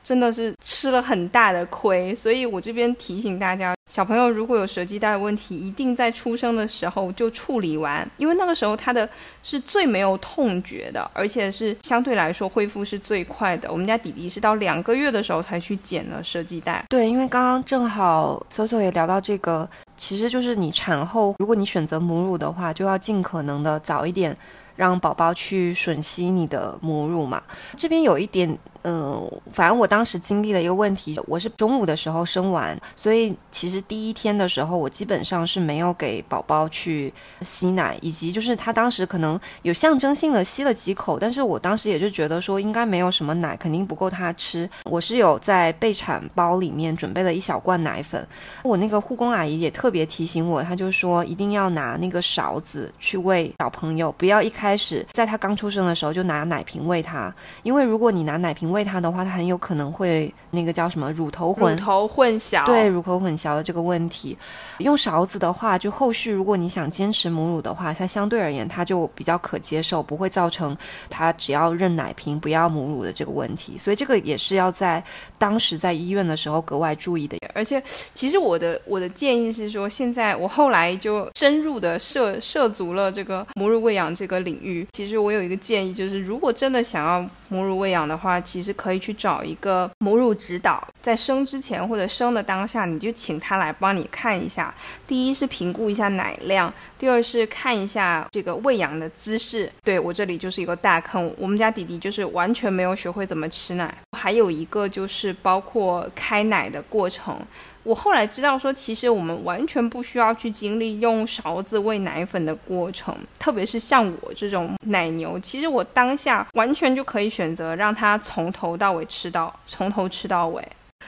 [0.03, 9.07] 真的是吃了很大的亏，所以我这边提醒大家，小朋友如果有舌系带的问题，一定在出生的时候就处理完，因为那个时候他的
[9.43, 13.71] 是最没有痛觉的，而且是相对来说恢复是最快的。
[13.71, 16.83] 我们家弟弟是到两个月的时候才去剪了舌系带。
[16.89, 24.35] 对，因为刚刚正好 Soso 也聊到这个，其实就是你产后，如果你选择母乳的话，就要尽可能的早一点
[24.75, 27.41] 让宝宝去吮吸你的母乳嘛。
[27.77, 28.57] 这边有一点。
[28.83, 44.67] 嗯，反正我当时经历了一个问题，我是中午的时候生完，所以其实第一天的时候，我基本上是没有给宝宝去吸奶，以及就是他当时可能有象征性的吸了几口，但是我当时也就觉得说应该没有什么奶，肯定不够他吃。
[44.85, 48.27] 我是有在备产包里面准备了一小罐奶粉，
[48.63, 58.70] 我那个护工阿姨也特别提醒我，她就说一定要拿那个勺子去喂小朋友，不要一开始在他刚出生的时候就拿奶瓶喂他，因为如果你拿奶瓶。
[58.71, 64.37] 喂他的话，他很有可能会那个叫什么乳头混乳头混淆，对乳头混淆的这个问题。
[64.79, 70.75] 用勺子的话，就后续如果你想坚持母乳的话，它相对而言它就比较可接受，不会造成
[71.09, 73.77] 他只要认奶瓶不要母乳的这个问题。
[73.77, 75.03] 所以这个也是要在
[75.37, 77.40] 当时在医院的时候格外注意的。
[77.53, 77.81] 而且，
[78.13, 84.85] 其实我的我的建议是说，现在我后来就深入的涉涉足了这个母乳喂养这个领域。
[84.91, 94.73] 其实我有一个建议，就是如果真的想要母乳喂养的话，其实可以去找一个母乳指导，在生之前或者生的当下，你就请他来帮你看一下。
[95.05, 99.71] 第一是评估一下奶量，第二是看一下这个喂养的姿势。
[99.83, 103.95] 对我这里就是一个大坑，我们家弟弟就是完全没有学会怎么吃奶。
[104.17, 107.39] 还有一个就是包括开奶的过程。
[107.83, 120.63] 我后来知道说，其实我们完全不需要去经历用勺子喂奶粉的过程，特别是像我这种奶牛，其实我当下完全就可以选择让它从头到尾吃到，从头吃到尾。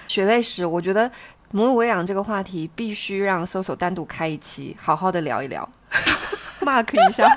[0.07, 1.09] 血泪史，我觉得
[1.51, 5.67] 母乳喂养这个话题必须让搜索单独开一期，好好的聊一聊，
[6.61, 7.27] mark 一下。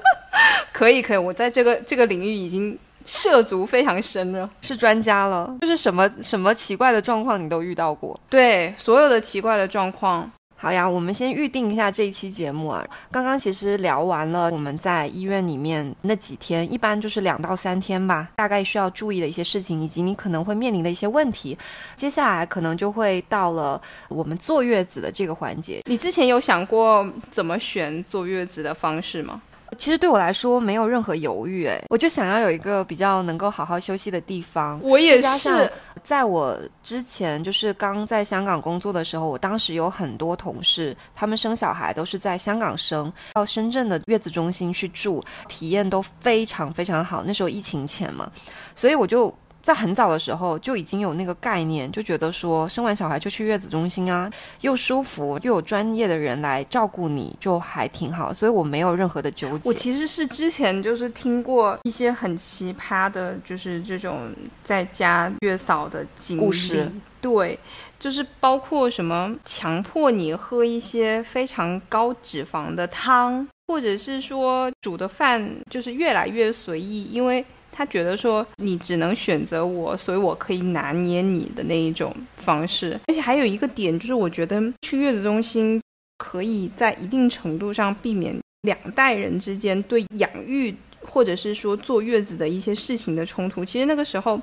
[0.72, 2.78] 可以可以，我在这个这个领域已经。
[3.06, 5.56] 涉足非常深了，是专家了。
[5.60, 8.18] 就是什么什么奇怪的状况你都遇到过？
[8.28, 10.30] 对，所有的奇怪的状况。
[10.58, 12.82] 好呀，我们先预定一下这一期节目啊。
[13.10, 21.56] 刚刚其实聊完了我们在医院里面那几天，一般就是两到三天吧，大概需要注意的一些事情，以及你可能会面临的一些问题。
[21.94, 23.78] 接下来可能就会到了
[24.08, 25.82] 我们坐月子的这个环节。
[25.84, 29.42] 你之前有想过怎么选坐月子的方式吗？
[29.78, 34.80] 其实对我来说没有任何犹豫，哎，我就想要有一个比较能够好好休息的地方。
[34.82, 35.70] 我也是，
[36.02, 47.22] 在我之前就是刚在香港工作的时候，我当时有很多同事，他们生小孩都是在香港生，到深圳的月子中心去住，体验都非常非常好。
[47.26, 48.30] 那时候疫情前嘛，
[48.74, 49.34] 所以我就。
[49.66, 58.32] 在很早的时候就已经有那个概念，就觉得说生完小孩就去月子中心啊，又舒服又有专业的人来照顾你，就还挺好。
[58.32, 59.68] 所以我没有任何的纠结。
[59.68, 66.88] 我其实是之前就是听过一些很奇葩的，就是这种在家月嫂的经历。
[67.20, 67.58] 对，
[67.98, 77.44] 就是包括什么强迫你喝一些非常高脂肪的汤，或者是说煮的饭就是越来越随意，因为。
[77.76, 82.98] 他觉得说你只能选择我，所以我可以拿捏你的那一种方式。
[83.06, 85.78] 而且还有一个点就是，我觉得去月子中心
[86.16, 93.62] 可以在一定程度上避免两代人之间对养育或者是说坐月子的一些事情的冲突。
[93.62, 94.40] 其实那个时候，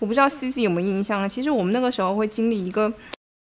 [0.00, 1.28] 我不知道 C C 有没有印象啊？
[1.28, 2.92] 其实我们那个时候会经历一个。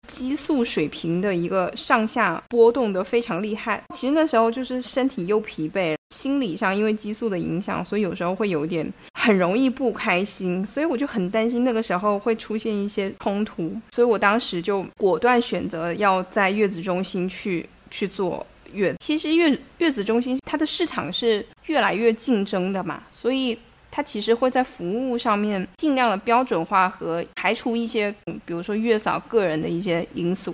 [0.07, 18.95] 激素水平的一个上下波动的非常厉害，其实那时候就是身体又疲惫，心理上因为激素的影响，所以有时候会有点很容易不开心，所以我就很担心那个时候会出现一些冲突，所以我当时就果断选择要在月子中心去去做月。
[18.99, 23.59] 其实月月子中心它的市场是越来越竞争的嘛，所以。
[23.97, 28.13] 它其实会在服务上面尽量的标准化和排除一些，
[28.45, 30.53] 比如说月嫂个人的一些因素，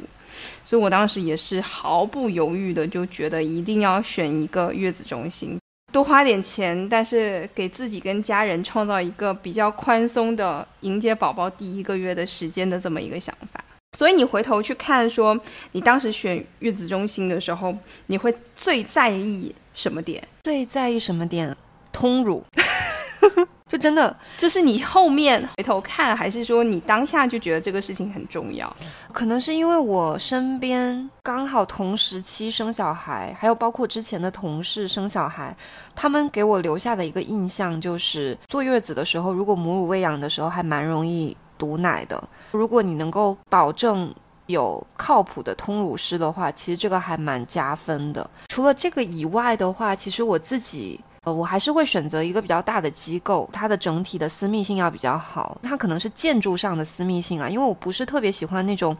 [0.63, 5.59] 所以我当时也是毫不犹豫的就觉得一定要选一个月子中心，
[5.91, 13.65] 多花点钱，但是给自己跟家人创造一个比较宽松的迎接宝宝第一个月的时间的这么一个想法。
[13.97, 15.39] 所以你回头去看，说
[15.73, 17.75] 你当时选月子中心的时候，
[18.07, 20.23] 你会最在意什么点？
[20.43, 21.57] 最在意什么点？
[21.91, 22.45] 通乳。
[23.69, 28.75] 就真的，这是你后面回头看，还是说你当下就觉得这个事情很重要？
[29.13, 35.57] 可能是因为我身边刚好同时期生小孩，还有包括之前的同事生小孩，
[35.95, 42.21] 他们给我留下的一个印象就是坐月子的时候，如果母乳喂养的时候还蛮容易堵奶的。
[42.51, 44.13] 如果你能够保证
[44.47, 48.29] 有靠谱的通乳师的话，其实这个还蛮加分的。
[48.49, 50.99] 除了这个以外的话，其实我自己。
[51.27, 55.59] 呃，我还是会选择一个比较大的机构，它的整体的私密性要比较好。
[55.63, 58.97] 它可能是建筑上的私密性啊，因为我不是特别喜欢那种，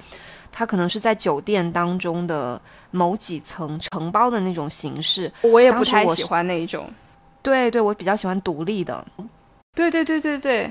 [0.53, 2.61] 它可能是在酒店当中的
[2.91, 5.33] 某几层承包的那种形式。
[5.41, 6.93] 我也不太喜欢那一种。
[7.41, 9.03] 对对，我比较喜欢独立的。
[9.75, 10.71] 对对对对对。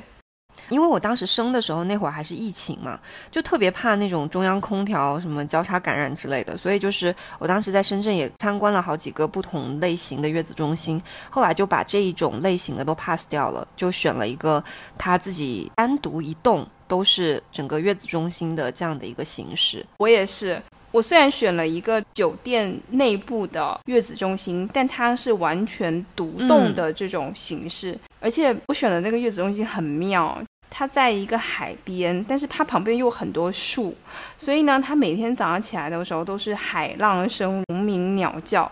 [0.67, 2.99] 因为我当时生的时候那会儿还是疫情嘛，
[3.31, 14.63] 就特别怕那种中央空调什么交叉感染之类的，所以就是我当时在深圳也参观了好几个不同类型的月子中心，后来就把这一种类型的都 pass 掉了，就选了一个
[14.97, 19.85] 他自己单独一栋都是整个月子中心的这样的一个形式。
[19.97, 30.41] 我也是，我虽然选了一个酒店内部的月子中心，但它是完全独栋的这种形式，而且我选的那个月子中心很妙。
[30.71, 33.93] 它在一个海边，但是它旁边又有很多树，
[34.37, 38.71] 所以呢，它每天早上起来的时候都是海浪声、虫鸣鸟叫。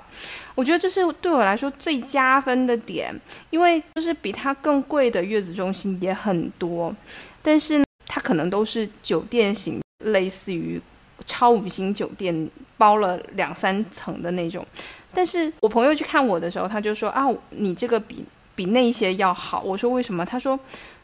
[0.53, 3.13] 我觉得这是对我来说最加分的点，
[3.49, 6.95] 因为就是比它更贵的月子中心也很多，
[7.41, 10.79] 但是它可能都是酒店型，类似于
[11.25, 14.65] 超五星酒店包了两三层的那种。
[15.11, 18.23] 但是我朋友去看我的时候，他就说啊，你这个比
[18.57, 19.61] 比那些要好。
[19.61, 20.25] 我说为什么？
[20.25, 20.59] 他说。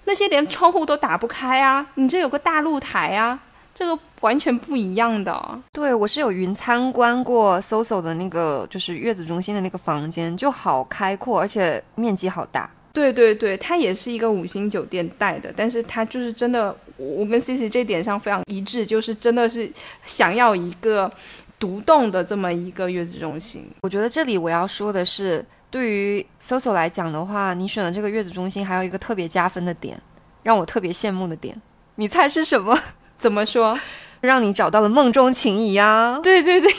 [0.06, 1.88] 那些连窗户都打不开啊！
[1.96, 3.40] 你这有个大露台啊，
[3.74, 5.62] 这个完全不一样的。
[5.72, 12.70] 对我是有云参观过 SOSO 的那个，就是月子中心的那个房间，就好开阔，而且面积好大。
[12.92, 19.72] 对对对，它也是一个五星酒店带的，但是它就是真的，我跟 C C 这点上非常一致，就是真的是
[20.06, 21.10] 想要一个
[21.58, 23.66] 独栋的这么一个月子中心。
[23.84, 25.46] 我觉得这里我要说的是。
[25.74, 30.00] 对于 SOSO 来讲的话，你选的这个月子中心还有一个特别加分的点，
[30.44, 31.60] 让我特别羡慕的点，
[31.96, 32.80] 你猜是什么？
[33.18, 33.80] 怎么说？
[34.22, 36.20] 让你找到了梦中情谊啊！
[36.22, 36.72] 对对对，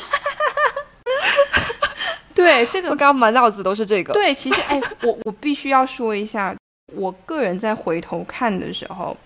[2.37, 4.13] 对 这个，我刚刚满脑子都是这个。
[4.13, 6.55] 对，其实哎，我我必须要说一下，
[6.95, 9.17] 我个人在回头看的时候，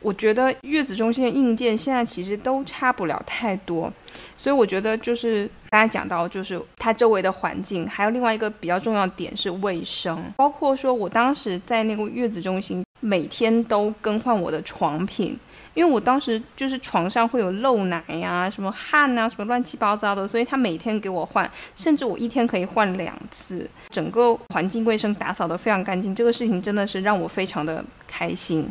[0.00, 3.90] 我觉得月子中心的硬件现在其实都差不了太多，
[4.36, 15.34] 所以我觉得就是刚才讲到，就是它周围的环境，还有另外一个比较重要的点是卫生，包括说我当时在那个月子中心，每天都更换我的床品。
[15.72, 28.70] 因为我当时就是床上会有漏奶呀、什么汗啊、什么乱七八糟的，所以他每天给我换，甚至我一天可以换两次，整个环境卫生打扫得非常干净，这个事情真的是让我非常的开心。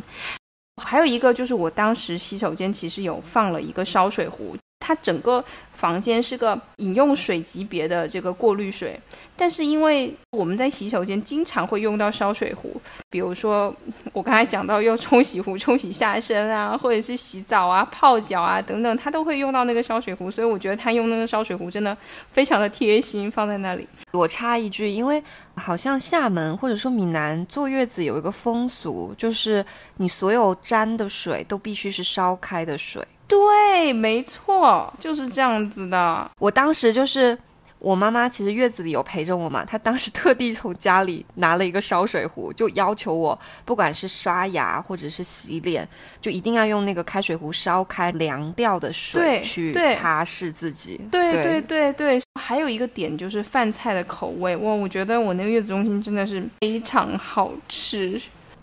[0.80, 4.56] 还有一个就是我当时洗手间其实有放了一个烧水壶。
[4.84, 5.42] 它整个
[5.74, 9.00] 房间是个饮用水级别的这个过滤水，
[9.36, 13.72] 但是因为我们在洗手间经常会用到烧水壶，比如说
[14.12, 21.96] 我刚才讲到用冲洗壶冲洗下身啊， 或者是洗澡啊、泡脚啊等等，它都会用到那个烧水壶，所以我觉得他用那个烧水壶真的
[22.32, 23.86] 非常的贴心，放在那里。
[24.10, 25.22] 我插一句，因为
[25.54, 29.64] 好像厦门或者说闽南坐月子有一个风俗，就是
[29.96, 33.02] 你所有沾的水都必须是烧开的水。
[33.28, 36.30] 对，没错，就是这样子的。
[36.38, 37.36] 我当时就是
[37.78, 39.64] 我妈妈，其实月子里有陪着我嘛。
[39.64, 45.88] 她当时特地从家里拿了一个烧水壶，就要求我，不管是刷牙或者是洗脸，
[46.20, 51.00] 就一定要用那个开水壶烧开凉掉的水去擦拭自己。
[51.10, 58.20] 对对对对，还有一个点就是饭菜的口味，哇，我觉得我那个月子中心真的是非常好吃。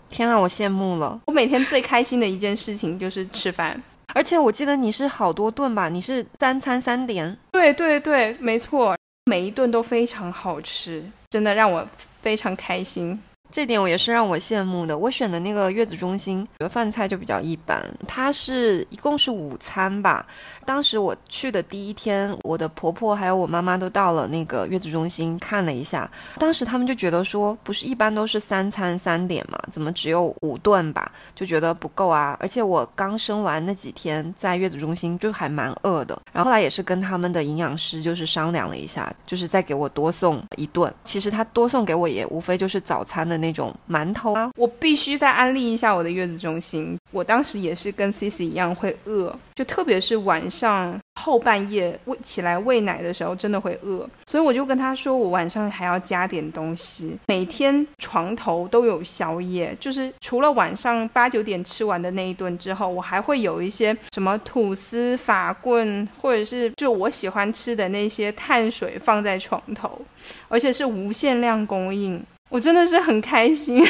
[0.08, 1.20] 天啊，我羡慕了。
[1.26, 3.80] 我每天最开心的一件事情就是吃饭。
[4.14, 5.88] 而且我记得你是好多顿吧？
[5.88, 7.36] 你是三餐三点？
[7.52, 8.96] 对对对，没错，
[9.26, 11.86] 每一顿都非常好吃，真的让我
[12.22, 13.20] 非常开心。
[13.50, 14.96] 这点我也是让我羡慕的。
[14.96, 17.84] 我选的那个月子中心，饭菜就比较一般。
[18.06, 20.24] 它是一共是午餐吧。
[20.64, 26.08] 当时我去的第一天，我的婆婆还有我妈妈都到了那个月子中心看了一下。
[26.38, 31.10] 当时他们就觉得说，不是一般都是三餐三点嘛，怎么只有五顿吧？
[31.34, 32.36] 就觉得不够啊。
[32.38, 36.16] 而且我刚生完那几天在月子中心就还蛮饿的。
[36.32, 40.92] 然后后来也是跟他们的营养师就是商量了一下，就是再给我多送一顿。
[41.02, 43.39] 其实他多送给我也无非就是早餐的。
[43.40, 46.96] 那种馒头啊，我必须再安利一下我的月子中心。
[47.10, 54.08] 我当时也是跟 C C 一样会饿，就特别是晚上后半夜喂起来喂奶的时候，真的会饿。
[54.26, 57.18] 所以我就跟他说，我晚上还要加点东西。
[57.26, 70.00] 每天床头都有宵夜，就是除了晚上八九点吃完的那一顿之后，我还会有一些什么吐司、法棍，或者是就我喜欢吃的那些碳水放在床头，
[70.48, 72.22] 而且是无限量供应。
[72.50, 73.86] 我真的是很开心，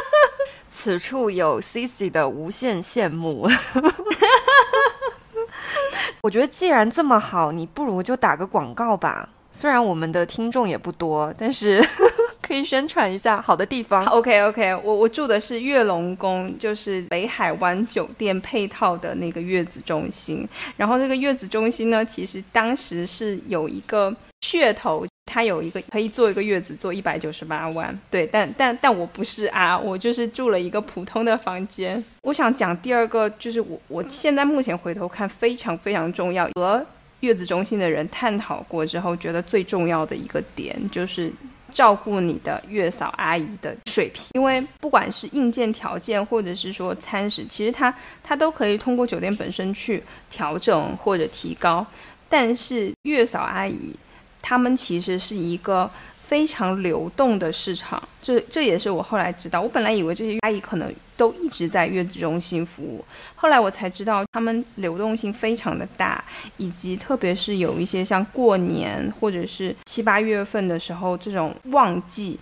[0.68, 3.48] 此处有 Cici 的无限羡慕。
[6.20, 9.28] 我觉得既然这么好，你不如就打个广告吧。
[9.50, 11.82] 虽然我们的听众也不多，但是
[12.42, 14.04] 可以宣传一下好的地方。
[14.06, 20.46] OK OK，我我住的是月龙宫，就是北海湾酒店配套的那个月子中心。
[20.76, 25.06] 然后这个月子中心呢，其实当时是有一个噱头。
[25.26, 32.02] 他有一个可以做一个月子，做一百九十八万，对，但但但我不是啊，我就是住了一个普通的房间。
[32.22, 36.86] 我想讲第二个，就是我我现在目前回头看非常非常重要，和
[37.20, 41.32] 月子中心的人探讨过之后，觉得最重要的一个点就是
[41.72, 47.92] 照顾你的月嫂阿姨的水平，因为不管是硬件条件或者是说餐食，其实它
[48.22, 51.84] 它都可以通过酒店本身去调整或者提高，
[52.28, 53.96] 但是月嫂阿姨。
[54.44, 55.90] 他们其实是一个
[56.26, 59.58] 非常流动的市场，这这也是我后来知道。
[59.58, 63.02] 我本来以为这些阿姨可能都一直在月子中心服务，
[63.34, 66.22] 后来我才知道他们流动性非常的大，
[66.58, 72.38] 以及特别是有一些像过年或者是七八月份的时候这种旺季。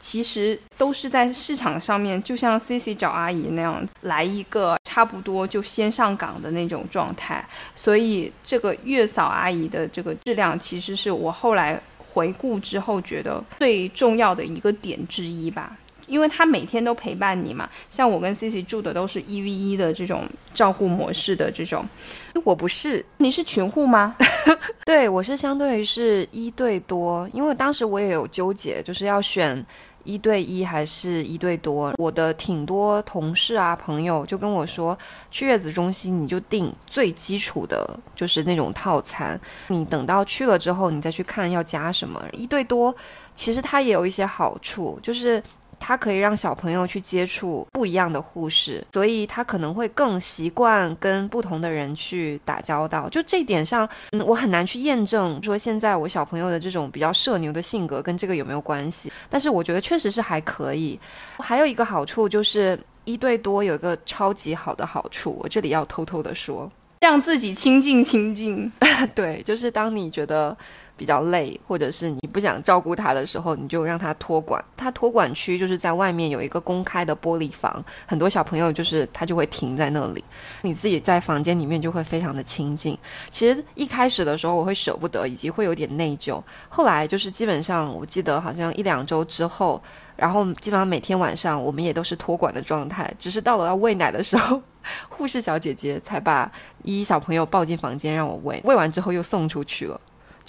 [0.00, 7.46] 其实都是在市场上面，就像 C C 找阿姨那样子，来一个差不多就先上岗的那种状态。
[7.76, 11.78] 所以这个月嫂阿姨的这个质量，其实是我后来
[12.12, 15.76] 回顾之后觉得最重要的一个点之一吧。
[16.06, 21.86] 因为她每天都陪伴你嘛，像我跟 C C 住的都是一 v 一的这种照顾模式的这种。
[22.42, 24.16] 我不是，你是群护吗？
[24.84, 29.64] 对，我是相对于是一对多，因为当时我也有纠结，就是要选。
[30.04, 31.92] 一对一还是一对多？
[31.98, 34.98] 我的挺多同事啊朋友就跟我说，
[35.30, 39.40] 去月子中心你就订最基础的，就是那种套餐。
[39.68, 42.24] 你等到去了之后，你再去看要加什么。
[42.32, 42.94] 一对多
[43.34, 45.42] 其实它也有一些好处，就是
[45.80, 53.08] 它可以让小朋友去接触不一样的护士，所以他可能会更习惯跟不同的人去打交道。
[53.08, 59.10] 就这点上，嗯，我很难去验证说现在我小朋友的这种比较社牛的性格跟这个有没有关系。
[59.28, 61.00] 但是我觉得确实是还可以。
[61.38, 66.70] 还有一个好处就是一对多有一个超级好的好处，我这里要偷偷的说，
[67.00, 68.70] 让自己亲近亲近。
[69.16, 70.56] 对，就是当你觉得。
[71.00, 74.62] 比较累，或者是你不想照顾他的时候，你就让他托管。
[74.76, 80.22] 他托管区就是在外面有一个公开的玻璃房，很多小朋友就是他就会停在那里。
[80.60, 82.98] 你自己在房间里面就会非常的清静。
[83.30, 86.38] 其实一开始的时候我会舍不得，以及会有点内疚。
[86.68, 89.82] 后来就是基本上我记得好像一两周之后，
[90.16, 94.60] 然后基本上每天晚上我们也都是托管的状态，只是到了要喂奶的时候，
[95.08, 96.52] 护士小姐姐才把
[96.84, 99.98] 依依小朋友抱进房间让我喂，喂完之后又送出去了。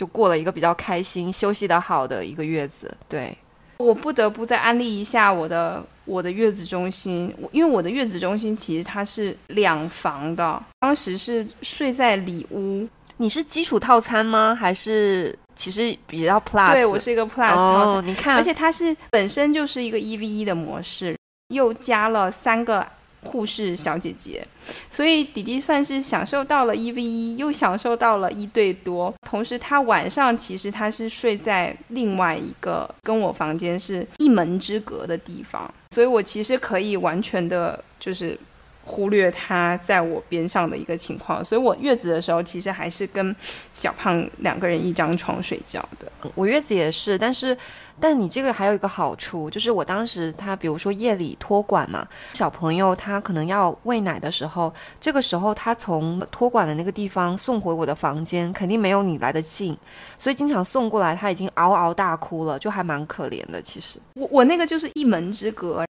[0.02, 2.92] 就过了一个比较开心、休息的好的一个月子。
[3.08, 3.38] 对，
[3.78, 12.88] 我不得不再安利一下我的我的月子中心，因为我的月子中心其实它是两房的，当时是睡在里屋。
[13.18, 14.58] 你是基础套餐吗？
[14.60, 16.74] 还是其实比较 plus？
[16.74, 18.08] 对我是一个 plus 套餐。
[18.08, 21.16] 你看，而且它是本身就是一个一 v 一的模式，
[21.54, 22.84] 又加了三个。
[23.24, 24.46] 护士小姐姐，
[24.90, 29.14] 所以弟弟算是享受到了一 v 一，又享受到了一对多。
[29.30, 38.38] 同时，他晚上其实他是睡在另外一个跟我房间是一门之隔的地方，所以我其实可以完全的，就是。
[38.84, 43.34] 忽略他在我边上的一个情况，所以我月子的时候其实还是跟
[43.76, 46.12] 小胖两个人一张床睡觉的。
[46.34, 47.56] 我月子也是，但是，
[48.02, 59.78] 但你这个还有一个好处，就是我当时他比如说夜里托管嘛，小朋友他可能要喂奶的时候，这个时候他从托管的那个地方送回我的房间，肯定没有你来的近，
[60.18, 63.62] 所以经常送过来他已经嗷嗷大哭了，就还蛮可怜的。
[63.62, 65.86] 其实我我那个就是一门之隔。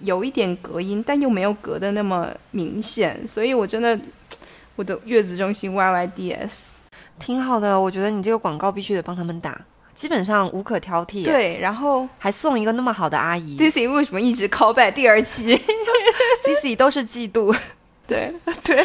[0.00, 3.98] 有一点隔音，但又没有隔的那么明显，所以我真的，
[4.74, 6.72] 我的月子中心 Y Y D S
[7.18, 9.58] 挺好的，我觉得你这个广告必须得帮他们打，
[9.94, 11.24] 基本上无可挑剔。
[11.24, 13.56] 对，然后还送一个那么好的阿姨。
[13.56, 15.56] C C 为什么一直 call back 第二期？
[16.44, 17.56] C C 都是嫉妒。
[18.06, 18.30] 对
[18.62, 18.84] 对，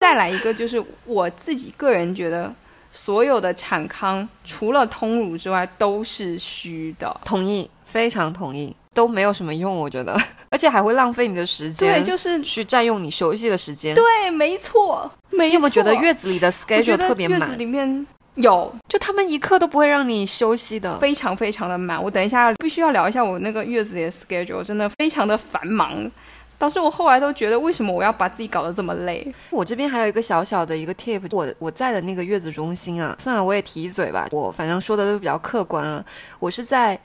[0.00, 2.52] 再来一个就是我自己个人觉得，
[2.90, 7.20] 所有的产康除了通乳之外都是虚的。
[7.24, 8.74] 同意，非常同意。
[8.92, 13.94] 都没有什么用，我觉得，而且还会浪费你的时间，对，就是去占用你休息的时间。
[13.94, 15.48] 对，没错，没错。
[15.48, 17.38] 你有没有觉得月子里的 schedule 特别满？
[17.38, 18.06] 月子里面
[18.36, 22.02] 有，就他们一刻都不会让你休息的，非常非常的满。
[22.02, 26.10] 我等一下必须要聊一下我那个月子里的 schedule，真的非常的繁忙，
[26.58, 29.26] 导致我后来都觉得为什么我要把自己搞得这么累。
[29.50, 36.04] 我这边还有一个小小的一个 tip，我我在的那个月子中心啊，算了，我也提一嘴吧，我反正说的都比较客观啊，
[36.38, 36.98] 我是在。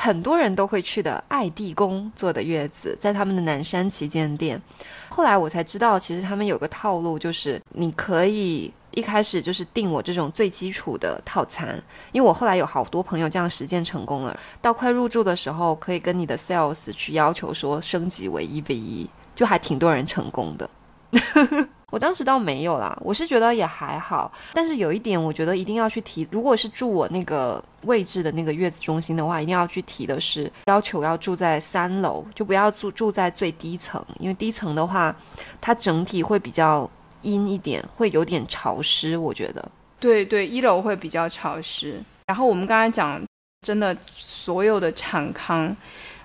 [0.00, 4.62] 很多人都会去的爱地宫做的月子，在他们的南山旗舰店。
[5.08, 11.80] 后来我才知道，其实他们有个套路，就是你可以一开始就是订我这种最基础的套餐，
[12.10, 14.36] 因为我后来有好多朋友这样实践成功了。
[14.60, 20.68] 到快入住的时候，可以跟你的 sales 去要求说升级为一 v 一，就还挺多人成功的。
[21.90, 35.14] 我当时倒没有啦，我是觉得也还好，但是有一点我觉得一定要去提，如果是住我那个位置的那个月子中心的话，一定要去提的是要求要住在三楼，就不要住住在最低层，因为低层的话，
[35.60, 36.90] 它整体会比较
[37.22, 39.16] 阴一点，会有点潮湿。
[39.16, 42.00] 我觉得，对对，一楼会比较潮湿。
[42.26, 43.22] 然后我们刚才讲，
[43.66, 45.76] 真的所有的产康。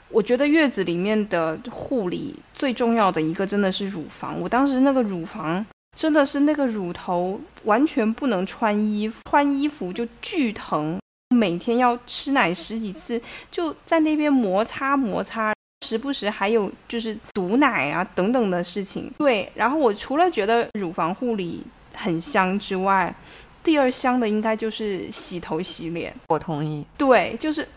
[0.10, 4.40] 我觉得月子里面的护理最重要的一个真的是乳房。
[4.40, 5.66] 我当时那个乳房
[5.98, 11.00] 真的是那个乳头完全不能穿衣服，穿衣服就巨疼，
[11.36, 13.20] 每天要吃奶十几次，
[13.50, 15.52] 就在那边摩擦摩擦，
[15.84, 19.12] 时不时还有就是堵奶啊等等的事情。
[19.18, 21.62] 对，然后我除了觉得乳房护理
[21.94, 23.14] 很香之外，
[23.62, 26.14] 第二香的应该就是洗头洗脸。
[26.30, 26.86] 我同意。
[26.98, 27.68] 对，就是。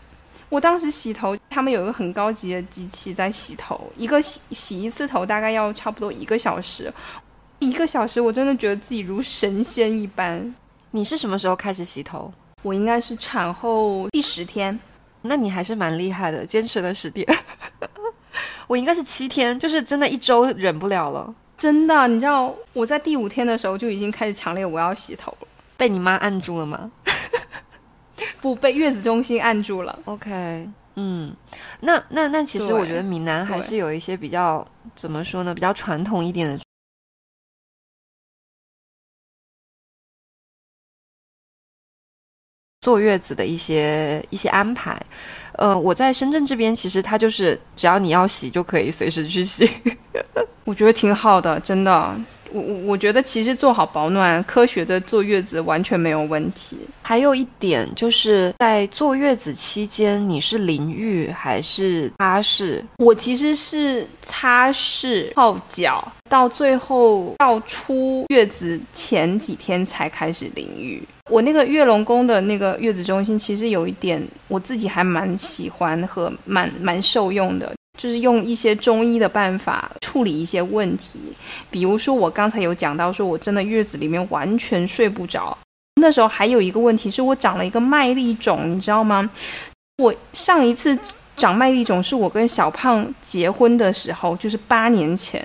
[0.49, 6.89] 我当时洗头，他们有一个很高级的机器在洗头，一个洗洗一次头大概要差不多一个小时，
[7.59, 10.55] 一个小时我真的觉得自己如神仙一般。
[10.91, 12.31] 你是什么时候开始洗头？
[12.63, 14.79] 我应该是产后第十天，
[15.23, 17.27] 那你还是蛮厉害的，坚持了十天。
[18.67, 21.33] 我应该是七天，就是真的一周忍不了了。
[21.57, 25.47] 真的，你知道我在第五天的时候就已经开始强烈我要洗头了。
[25.75, 26.91] 被你妈按住了吗？
[28.41, 29.99] 不被月子中心按住了。
[30.05, 31.33] OK，嗯，
[31.79, 34.65] 那那那其实我觉得闽南还是有一些比较
[34.95, 36.59] 怎么说呢，比较传统一点的
[42.87, 44.97] 坐月子的一些一些安排。
[45.57, 49.69] 呃，我在深圳这边，其实它就是只要你要洗就可以随时去洗。
[50.63, 52.15] 我觉得挺好的，真的。
[52.51, 56.77] 我我我觉得其实做好保暖，科学的坐月子完全没有问题。
[57.01, 62.81] 还有一点就是在坐月子期间，你是淋浴还是擦拭？
[62.97, 71.01] 我其实是擦拭泡脚，到最后到出月子前几天才开始淋浴。
[71.29, 77.73] 我那个月龙宫的那个月子中心，其实有一点我自己还蛮喜欢和蛮蛮受用的。
[77.97, 81.19] 就是用一些中医的办法处理一些问题，
[81.69, 85.57] 比如说我刚才有讲到，说我真的月子里面完全睡不着。
[85.99, 89.27] 那时候还有一个问题是我长了一个麦粒肿，你知道吗？
[89.97, 90.95] 我上一次
[91.35, 95.43] 长麦粒肿是我跟小胖结婚的时候，就是八年前。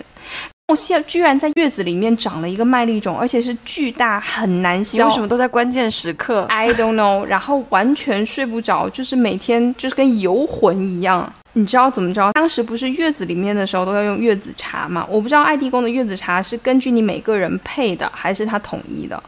[0.68, 5.07] 我现在居然在月子里面长了一个麦粒肿，而且是巨大，很难消。
[5.07, 7.24] 为什么都在关键时刻？I don't know。
[7.24, 11.30] 然后完全睡不着，就是每天就是跟游魂一样。
[11.55, 12.32] 你知道怎么着？
[12.32, 15.07] 当时不是月子里面的时候都要用月子茶吗？
[15.09, 19.22] 我不知道爱地宫的月子茶是根据你每个人配的，还是它统一的？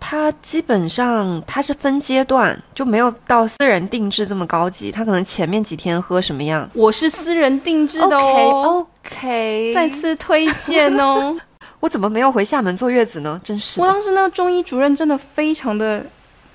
[0.00, 4.90] 它基本上它是分阶段，就没有到私人定制这么高级。
[4.90, 6.68] 它可能前面几天喝什么样？
[6.72, 8.86] 我是私人定制的哦。
[9.04, 11.36] OK，再次推荐哦。
[11.80, 13.40] 我怎么没有回厦门坐月子呢？
[13.44, 13.80] 真是。
[13.80, 16.04] 我当时那个中医主任真的非常的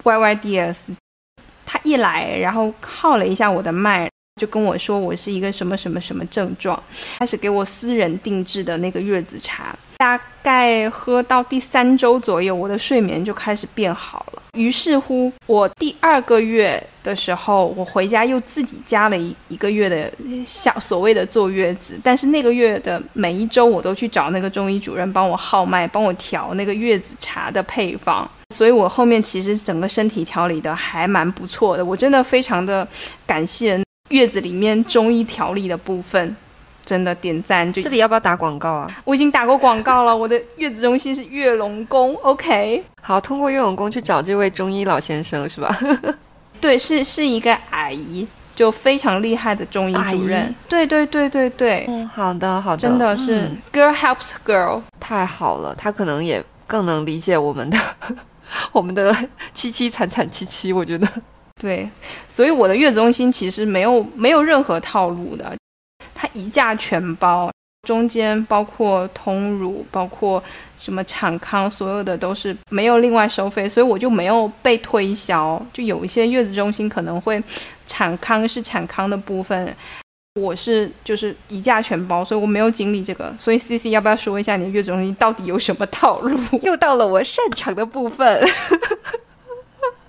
[0.03, 0.75] YYDS，
[1.65, 4.09] 他一来然后号了一下我的脉。
[4.41, 6.81] 就跟我说我是一个什么什么什么症状，
[7.19, 14.41] 开始给我私人定制的那个月子茶，大概喝到第三周左右，我的睡眠就开始变好了。
[14.57, 20.11] 于是乎，我第二个月的时候，我回家又自己加了一一个月的
[20.45, 32.87] 小所谓的坐月子，但是那个月的每一周，我都去找那个中医主任帮我号脉，帮我调那个月子茶的配方，所以我后面其实整个身体调理的还蛮不错的，我真的非常的
[33.27, 33.82] 感谢。
[34.13, 36.35] 月子里面中医调理的部分，
[36.85, 37.73] 真的点赞。
[37.73, 39.01] 就这里要不要打广告啊？
[39.03, 40.15] 我已经打过广告了。
[40.15, 42.83] 我的月子中心是月龙宫，OK。
[43.01, 45.75] 好，通过月龙宫去找这位中医老先生是吧？
[46.61, 50.53] 对，是是一个阿姨，就非常厉害的中医主任。
[50.69, 51.85] 对对对对对。
[51.87, 55.73] 嗯，好的好的，真的是 girl helps girl，太好了。
[55.75, 57.77] 他可能也更能理解我们的
[58.71, 59.11] 我们的
[59.55, 61.07] 凄凄惨惨戚戚，我觉得。
[61.63, 61.89] 对，
[62.27, 65.55] 所以我的月子中心其实没有没有任何套路的，
[66.13, 67.49] 它一价全包，
[67.87, 70.43] 中间包括通乳，包括
[70.77, 75.65] 什么产康，所有的都是没有另外收费，所以我就没有被推销。
[75.71, 77.41] 就有一些月子中心可能会
[77.87, 79.73] 产康是产康的部分，
[80.41, 83.33] 我是就是一价全包，所以我没有经历这个。
[83.39, 86.37] 所以 C C 要不要说一下你的月子中心到底有什么套路？
[86.61, 88.45] 又到了我擅长的部分。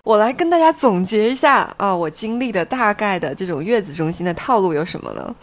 [0.04, 5.34] 我来跟大家总结一下啊，我经历的大概的这种月子中心的套路有什么呢？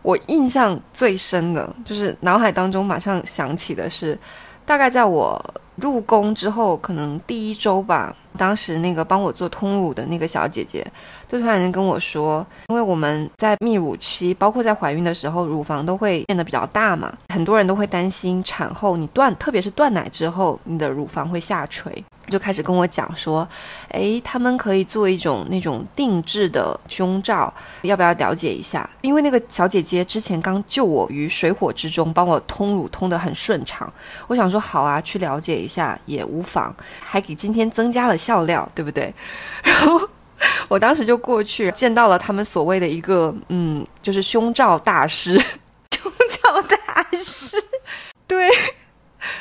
[0.00, 4.18] 我印象最深的就是脑海当中马上想起的是，
[4.64, 5.38] 大概在我
[5.76, 10.82] 入宫之后，可能第一周吧，当时那个帮我做通乳的那个小姐姐，
[11.28, 22.02] 就突然间跟我说，因为我们在泌乳期，包括在怀孕的时候，乳房都会变得比较大嘛，很多人都会担心产后你断，特别是断奶之后，你的乳房会下垂。
[22.28, 23.46] 就开始跟我讲说，
[23.90, 27.52] 诶，他们可以做一种那种定制的胸罩，
[27.82, 28.88] 要不要了解一下？
[29.00, 33.90] 因为那个小姐姐之前刚救我于水火之中，帮我通乳通得很顺畅。
[34.26, 39.12] 我想说好啊，去了解一下也无妨，还给今天增加了笑料，对不对？
[39.64, 40.00] 然后
[40.68, 45.38] 我当时就过去见到了他们所谓的一个嗯，就是胸罩大师，
[45.96, 47.56] 胸罩大师，
[48.26, 48.48] 对。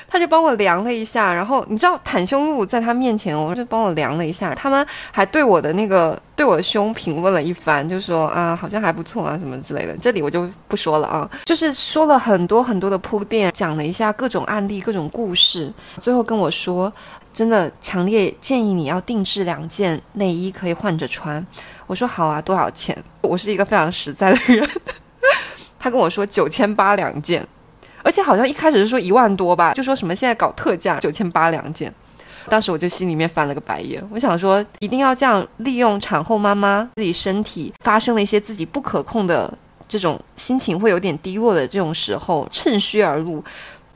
[0.08, 4.54] 他就帮我量了一下，然后你知道袒胸露在他面前，我就帮我量了一下。
[4.56, 9.96] 他们还对我的那个对我的胸评论了一番，就说啊，好像还不错啊，什么之类的。
[9.98, 16.92] 这里我就不说了啊，就是说了很多很多的铺垫，讲了一下各种案例、各种故事，最后跟我说，
[17.32, 21.46] 真的强烈建议你要定制两件内衣，可以换着穿。
[21.86, 22.98] 我说好啊，多少钱？
[23.22, 24.70] 我是一个非常实在的人。
[25.80, 27.48] 他跟我说九千八两件。
[28.08, 31.94] 而且好像一开始是说一万多吧，就说什么现在搞特价九千八两件，
[32.48, 34.02] 当时我就心里面翻了个白眼。
[34.10, 39.54] 我想说，一定要这样利用产后妈妈自己身体发生了一些自己不可控的
[39.90, 43.44] 这种心情会有点低落的这种时候，趁虚而入。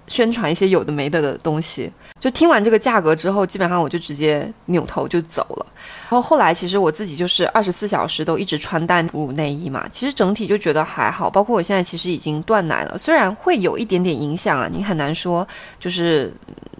[0.07, 1.89] 宣传一些有的没的的东西，
[2.21, 5.65] 就听完这个价格之后，基本上我就直接扭头就走了。
[6.07, 11.31] 然后后来其实我自己就是二十四小时都一直穿戴哺乳内衣嘛，其实整体就觉得还好。
[11.31, 15.47] 包括我现在其实已经断奶了，虽然会有一点点影响啊，你很难说
[15.79, 16.31] 就是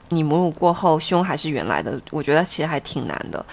[0.10, 3.44] 你母乳过后胸还是原来的，我觉得其实还挺难的。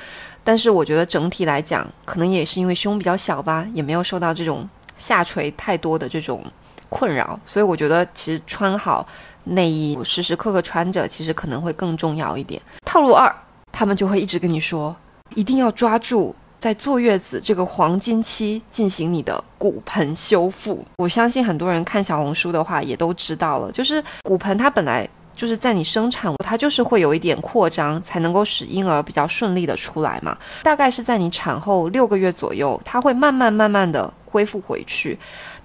[0.45, 4.69] 但是我觉得整体来讲，可能也是因为胸比较小吧，也没有受到这种
[4.99, 6.45] 下垂太多的这种
[6.89, 9.07] 困扰，所以我觉得其实穿好
[9.45, 12.61] 内衣，我时时刻刻穿着，其实可能会更重要一点。
[12.85, 13.35] 套路二，
[13.73, 14.95] 他们就会一直跟你说，
[15.35, 16.35] 一定要抓住。
[16.59, 30.37] 在坐月子这个黄金期进行你的骨盆修复，我相信很多人看小红书的话也都知道了，就是骨盆它本来就是在你生产，它就是会有一点扩张，才能够使婴儿比较顺利的出来嘛。
[30.65, 35.17] 大概是在你产后六个月左右，它会慢慢慢慢的恢复回去。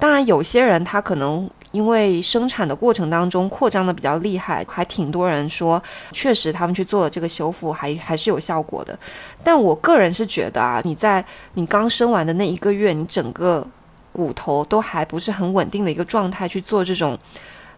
[0.04, 1.50] 当然，有些人他可能。
[1.72, 5.82] 因为生产的过程当中扩张的比较厉害，还挺多人说，
[6.12, 8.96] 确实他们去做了这个修复，还还是有效果的。
[9.44, 11.26] 但我个人是觉得啊，你在
[11.56, 13.68] 你刚生完的那一个月，你整个
[14.12, 17.18] 骨头都还不是很稳定的一个状态去做这种，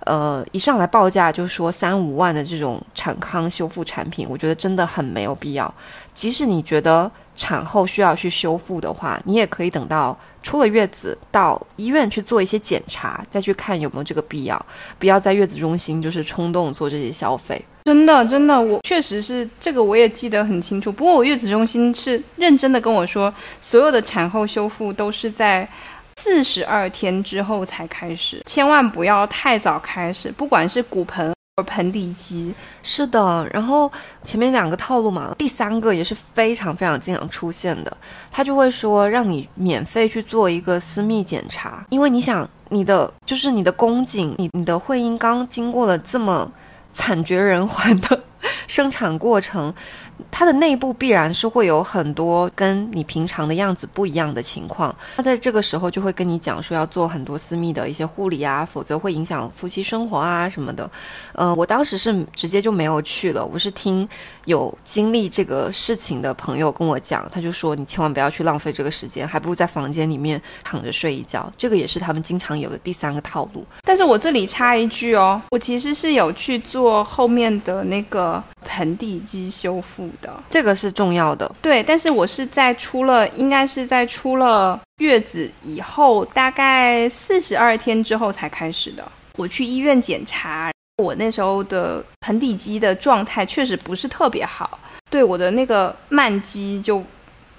[0.01, 5.73] 呃，一上来报价就说三五万的这种产康修复产品，我觉得真的很没有必要。
[6.13, 7.09] 即使你觉得。
[7.35, 14.65] 产后需要去修复的话，你也可以等到出了月子到医院去做一些检查，再去看有没有这个必要。
[14.97, 17.63] 不要在月子中心就是冲动做这些消费。
[17.83, 20.91] 真的，真的，我确实是这个，我也记得很清楚。
[20.91, 23.31] 不过我月子中心是认真的跟我说，
[23.61, 25.69] 所有的产后修复都是在
[26.17, 31.34] 四十二天之后才开始，千万不要太早开始，不管是骨盆。
[31.63, 32.53] 盆底肌
[32.83, 33.89] 是的，然后
[34.25, 37.97] 前面两个套路嘛，第三个也是非常非常经常出现的，
[38.29, 46.51] 他就会说让你免费去做一个私密检查，因为你想你的就是你的宫颈，你你的会阴刚经过了这么
[46.91, 48.21] 惨绝人寰的
[48.67, 49.73] 生产过程。
[50.31, 60.89] 它的内部必然是会有很多跟你平常的样子不一样的情况，他在这个时候就会跟你讲说要做很多私密的一些护理啊，否则会影响夫妻生活啊什么的。
[61.33, 64.07] 呃，我当时是直接就没有去了，我是听
[64.45, 71.51] 有经历这个事情的朋友跟我讲，他就说你千万不要去浪费这个时间，还不如在房间里面躺着睡一觉。
[71.57, 73.65] 这个也是他们经常有的第三个套路。
[73.83, 80.09] 但是我这里插一句哦，我其实是有去做后面的那个盆底肌修复。
[80.21, 89.03] 的这个是重要的，对，但是我是在出了，应该是在出了月子以后，大概四十二天之后才开始的。
[89.35, 90.71] 我去医院检查，
[91.03, 97.03] 我那时候的盆底肌的状态确实不是特别好，对我的那个慢肌就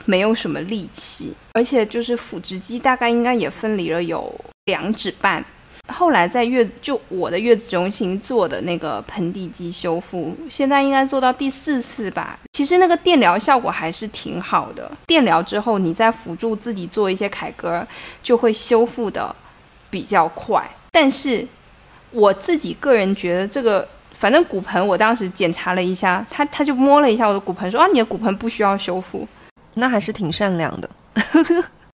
[0.05, 4.33] 没有什么力气，而且就是腹直肌大概应该也分离了有
[4.67, 5.45] 两指半。
[5.89, 12.39] 后来在月就我的月子中心做的那个盆底肌修复，现在应该做到第四次吧。
[12.53, 14.91] 其实那个电疗效果还是挺好的。
[15.07, 17.87] 电疗之后，你再辅助自己做一些凯歌，
[18.23, 19.35] 就会修复的
[19.89, 20.69] 比较快。
[20.91, 21.47] 但是
[22.11, 29.27] 我自己个人觉得，这个反正骨盆，我当时检查了一下，他他就摸了一下我的骨盆，说啊，你的骨盆不需要修复。
[29.75, 30.91] 那还是挺善良的。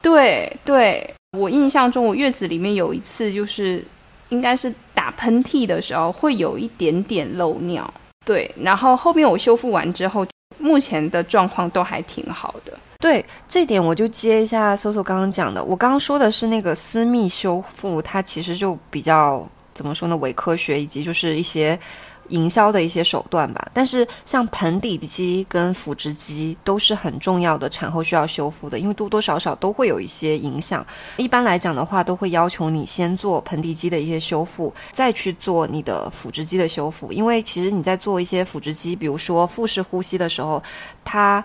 [0.00, 1.14] 对 对。
[1.38, 3.82] 我印象中，我月子里面有一次，就是
[4.28, 7.92] 应该是打喷嚏的时候，会有一点点漏尿。
[8.26, 10.26] 对，然后后面我修复完之后，
[10.58, 12.78] 目前的状况都还挺好的。
[12.98, 15.64] 对，这点我就接一下搜搜刚刚讲的。
[15.64, 20.16] 我刚刚说的是那个私密修复，它其实就比较怎么说呢？
[20.18, 21.78] 伪科学，以及就是一些。
[22.32, 30.84] 营销的一些手段吧，但是像盆底肌跟腹直肌都是很重要的，产后需要修复的，因为多多少少都会有一些影响。
[31.16, 37.12] 一般来讲的话，都会要求你先做盆底肌的一些修复，再去做你的腹直肌的修复。
[37.12, 40.62] 因为其实你在做一些腹直肌，比如说腹式呼吸的时候，
[41.04, 41.44] 它。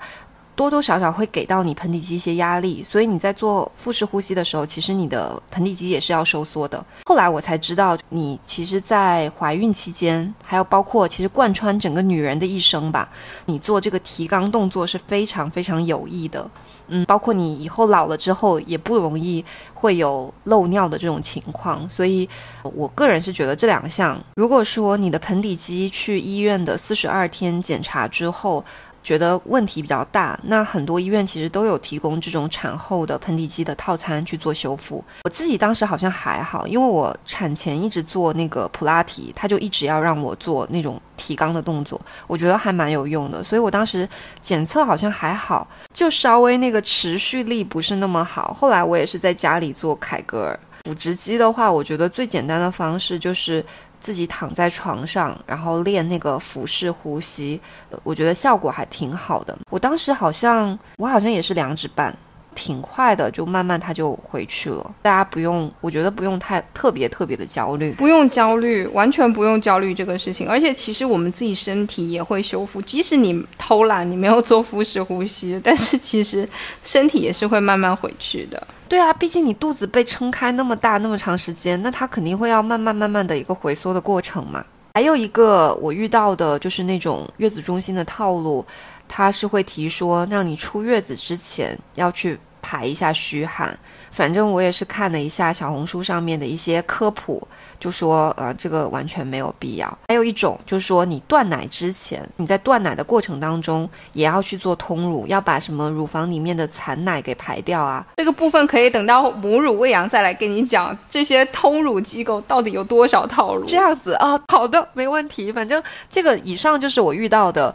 [0.58, 6.84] 多多少少会给到你盆底肌一些压力，所以你在做腹式呼吸的时候，其实你的盆底肌也是要收缩的。
[7.06, 13.08] 后来我才知道，你其实，在怀孕期间，还有包括其实贯穿整个女人的一生吧，
[13.46, 16.50] 你做这个提肛动作是非常非常有益的。
[16.90, 19.44] 嗯，包括你以后老了之后，也不容易
[19.74, 21.88] 会有漏尿的这种情况。
[21.90, 22.28] 所以，
[22.64, 28.64] 我个人是觉得这两项，如果说你的盆底肌去医院的四十二天检查之后，
[29.08, 35.02] 觉得问题比较大，那很多医院其实都有提供这种产后的盆底肌的套餐去做修复。
[35.24, 41.98] 我自己当时好像还好，因为我产前一直做那个普拉提，他就一直要让我做那种提肛的动作，
[42.28, 43.42] 我觉得还蛮有用的。
[43.42, 44.06] 所以我当时
[44.42, 48.54] 检测好像还好，就稍微那个持续力不是那么好。
[48.54, 50.60] 后来我也是在家里做凯格尔。
[50.84, 53.64] 腹直肌的话，我觉得最简单的方式就是。
[54.00, 57.60] 自己躺在床上，然后练那个腹式呼吸，
[58.04, 59.58] 我觉得效果还挺好的。
[59.70, 62.16] 我当时好像，我好像也是两指半。
[62.58, 64.96] 挺快的，就慢慢它就回去了。
[65.04, 70.50] 大家不用，我觉得不用太特别特别的焦虑，不用焦虑，完全不用焦虑这个事情。
[70.50, 76.50] 而且其实我们自己身体也会修复，即使你偷懒，你没有做腹式呼吸，但是其实
[76.82, 78.68] 身体也是会慢慢回去的。
[78.90, 84.66] 对啊，毕竟你肚子被撑开那么大那么长时间，那它肯定会要慢慢慢慢的一个回缩的过程嘛。
[84.96, 88.66] 还有一个我遇到的就是那种月子中心的套路，
[89.08, 92.40] 它是会提说让你出月子之前要去。
[92.68, 93.80] 排一下虚汗，
[94.12, 97.42] 反正我也是看了一下小红书上面的一些科普，
[97.80, 99.98] 就说呃这个完全没有必要。
[100.10, 108.06] 还有一种就是说你断奶之前，你在断奶的过程当中也要去做通乳，要把什么乳房里面的残奶给排掉啊。
[108.18, 113.64] 这个部分可以等到母乳喂养再来跟你讲，这些通乳机构到底有多少套路。
[113.66, 115.54] 这样子啊，好的，没问题。
[115.54, 117.74] 反正这个以上就是我遇到的，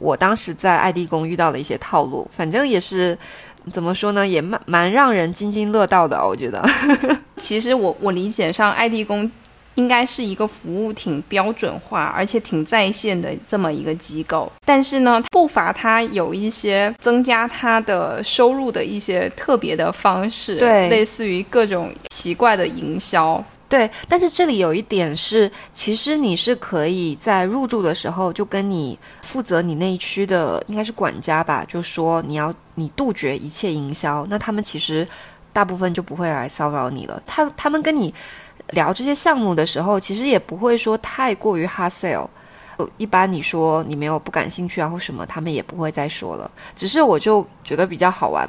[0.00, 3.16] 我当时在爱地宫遇到的一些套路，反正也是。
[3.70, 6.62] 怎么说呢，也蛮蛮让人津津乐道的，我觉得。
[7.36, 9.30] 其实我我理解上，爱地宫
[9.74, 14.50] 应该是一个服务挺标准化，而且挺在线的这么一个机构。
[14.64, 23.42] 但是呢，不乏它有一些增加它的收入的一些特别的方式，对，类似于各种奇怪的营销。
[23.72, 35.08] 对，但是这里有一点是，其实你是可以在入住的时候就跟你负责你那一区的应该是管家吧，就说你要你杜绝一切营销，那他们其实
[35.54, 37.22] 大部分就不会来骚扰你了。
[37.26, 38.12] 他他们跟你
[38.72, 42.28] 聊这些项目的时候，其实也不会说太过于 hard sell。
[42.96, 46.50] 一般你说你没有不感兴趣啊或什么，他们也不会再说了。
[46.74, 48.48] 只是我就觉得比较好玩，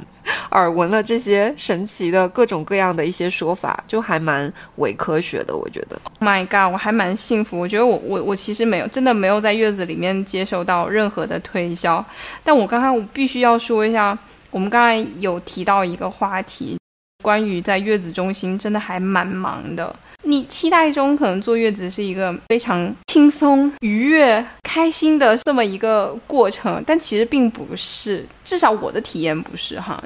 [0.50, 5.56] 耳闻了这些神奇的各种各样的一些说法，就还蛮伪科学的。
[5.56, 7.58] 我觉得，My God，我还蛮幸福。
[7.58, 12.04] 我觉得我我我其实没有真的没有在月子里面接受到任何的推销。
[12.42, 14.16] 但我刚刚我必须要说一下，
[14.50, 16.78] 我们刚才有提到一个话题，
[17.22, 19.94] 关于在月子中心真的还蛮忙的。
[20.26, 30.02] 你期待中可能坐月子是一个非常轻松、愉悦、开心的这么一个过程，但其实并不是，至少我的体验不是哈，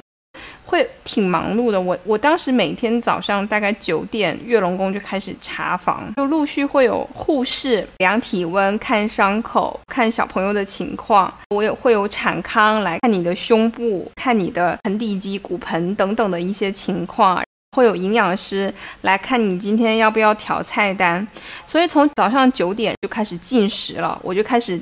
[0.65, 1.79] 会挺忙碌的。
[1.79, 17.41] 我我当时每天早上大概九点，月龙宫就开始查房，就陆续会有护士量体温、看伤口、看小朋友的情况，我也会有产康来看你的胸部、看你的盆底肌、骨盆等等的一些情况。
[17.77, 21.25] 会有营养师来看你今天要不要调菜单，
[21.67, 24.79] 所以从早上九点就开始进食了，我就开始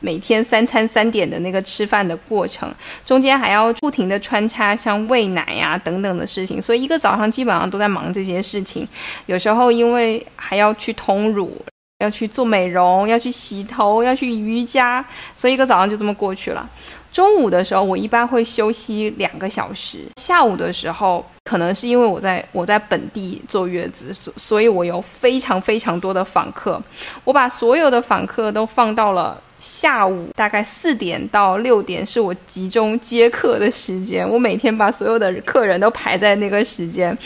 [0.00, 2.72] 每天三餐三点的那个吃饭的过程，
[3.04, 8.88] 中间还要不停的穿插像喂奶呀等等的事情，所以一个早上基本上都在忙这些事情，
[9.26, 11.62] 有时候因为还要去通乳，
[11.98, 15.04] 要去做美容，要去洗头，要去瑜伽，
[15.36, 16.66] 所以一个早上就这么过去了。
[17.12, 19.98] 中午的时候，我一般会休息两个小时。
[20.20, 26.80] 下午的时候，可能是因为我在我在本地坐月子，所所以我有非常非常多的访客。
[27.24, 34.28] 我把所有的访客都放到了下午，大概四点到六点是我集中接客的时间。
[34.28, 37.16] 我每天把所有的客人都排在那个时间，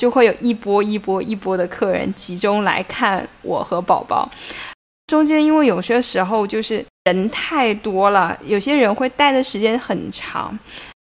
[0.00, 4.28] 就会有一波一波一波的客人集中来看我和宝宝。
[5.08, 10.56] 中间因为有些时候就是人太多了，有些人会待的时间很长，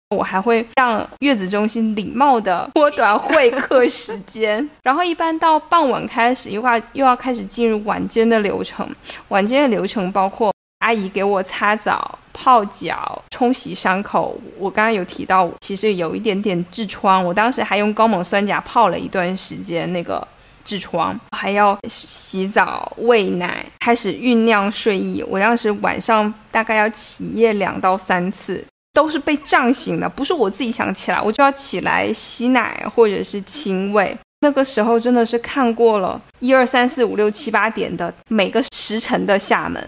[0.09, 4.67] 我还会让月子中心礼貌的缩短会客时间。
[4.81, 8.89] 然后一般到傍晚开始，又要又要开始进入晚间的流程。
[9.27, 14.35] 晚间的流程包括阿姨给我擦澡、泡脚、冲洗伤口。
[14.57, 20.27] 我刚刚有提到，其实有一点点痔疮，我当时还用高锰酸钾泡了一段时间那个。
[20.65, 25.23] 痔疮，还要洗澡、喂奶，开始酝酿睡意。
[25.27, 34.17] 我当时晚上大概要起夜两到三次，都是被胀醒的，不是我自己想起来，我就要起来洗奶或者是亲喂。
[34.41, 39.81] 那个时候真的是看过了一二三四五六七八点的每个时辰的厦门，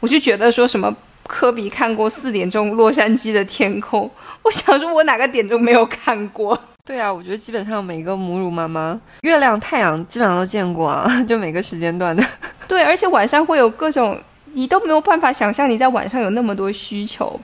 [0.00, 0.94] 我就觉得说什么
[1.26, 4.10] 科比看过四点钟洛杉矶的天空，
[4.42, 6.58] 我想说我哪个点都没有看过。
[6.88, 12.24] 对啊，我觉得基本上每个母乳妈妈，月亮、太阳基本上都见过啊， 就每个时间段的。
[12.66, 14.18] 对，而且晚上会有各种，
[14.54, 17.38] 你都没有办法想象你在晚上有那么多需求。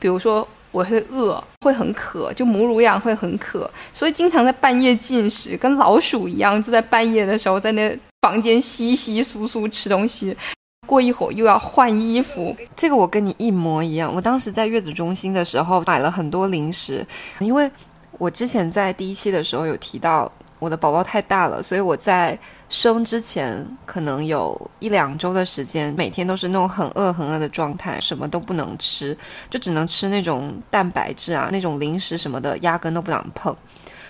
[0.00, 10.36] 比如说，我会饿，会很渴，就母乳养会很渴，所以经常在半夜进食，跟老鼠一样，就在半夜的时候在那房间稀稀疏疏吃东西。
[10.88, 14.12] 过一会儿又要换衣服，这个我跟你一模一样。
[14.12, 17.06] 我当时在月子中心的时候买了很多零食，
[17.38, 17.70] 因为。
[18.18, 22.36] 我之前在第一期的时候有提到，我的宝宝太大了，所以我在
[22.68, 29.16] 生之前可能有一两周的时间，每天都是那种很饿很饿的状态，什么都不能吃，
[29.48, 33.56] 就只能吃那种蛋白质啊，那种零食什么的，压根都不想碰。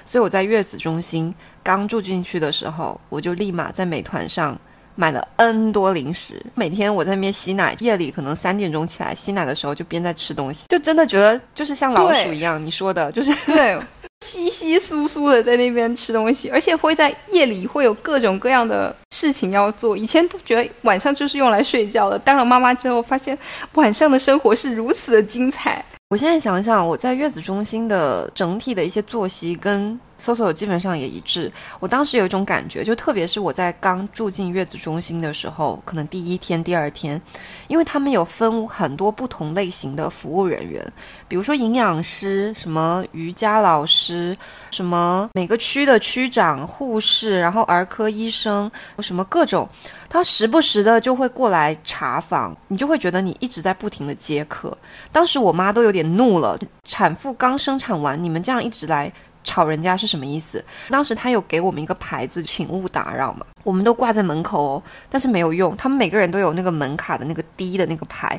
[0.07, 4.59] 所以我在月子中心刚住进去的时候，我就立马在美团上
[4.99, 6.44] 买了 N 多零食。
[6.57, 12.61] 每天我在那边吸奶，夜里可能三点钟起来吸奶的时候，就边在吃东西，就真的觉得就是像老鼠一样。
[12.61, 13.78] 你说的就是对，
[14.26, 19.97] 稀稀疏疏的在那边吃东西，而且会在夜里会有各种各样的事情要做。
[19.97, 23.37] 以前都觉得晚上就是用来睡觉的，当了妈妈之后，发现
[23.75, 25.85] 晚上的生活是如此的精彩。
[26.11, 29.99] 我现在想想，我在月子中心的整体的一些作息跟。
[30.21, 31.49] 搜索基本上也一致。
[31.79, 37.23] 我当时有一种感觉，就特别是我在刚住进月子中心的时候，可能第一天、第二天，
[37.69, 40.85] 因为他们有分很多不同类型的服务人员，
[41.29, 44.37] 比如说营养师、什么瑜伽老师、
[44.73, 48.69] 什么每个区的区长、护士，然后儿科医生，
[49.03, 49.68] 什么各种，
[50.09, 54.76] 他时不时的就会过来查房，你就会觉得你一直在不停的接客。
[55.11, 59.12] 当时我妈都有点怒了，产妇刚生产完，你们这样一直来。
[59.44, 60.62] 吵人家是什么意思？
[60.90, 68.38] 当时他有给我们一个牌子，请勿打扰嘛，我们都挂在门口哦，但是没有用，他们每个人都有那个门卡的那个滴的那个牌，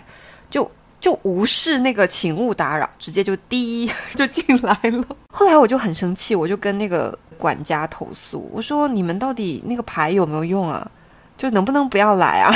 [0.52, 5.04] 就就无视那个请勿打扰，直接就滴 就进来了。
[5.34, 10.86] 后来我就很生气，我就跟那个管家投诉，我说你们到底那个牌有没有用啊？
[11.38, 12.54] 就能不能不要来啊？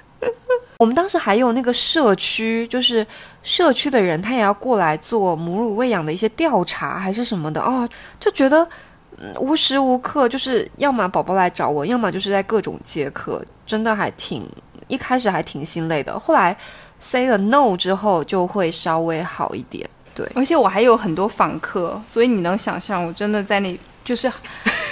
[0.80, 3.06] 我们当时还有那个社区，就是
[3.42, 7.86] 社区的人，他也要过来做母乳喂养的一些调查，还是什么的哦，
[8.18, 8.66] 就觉得
[9.40, 14.48] 无时无刻就是要么宝宝来找我，要么就是在各种接客，真的还挺
[14.86, 16.18] 一开始还挺心累的。
[16.18, 16.56] 后来
[16.98, 19.88] say 了 no 之后，就会稍微好一点。
[20.14, 23.78] 对，而且我还有很多访客，所以你能想象，我真的在那，
[24.08, 24.32] 就是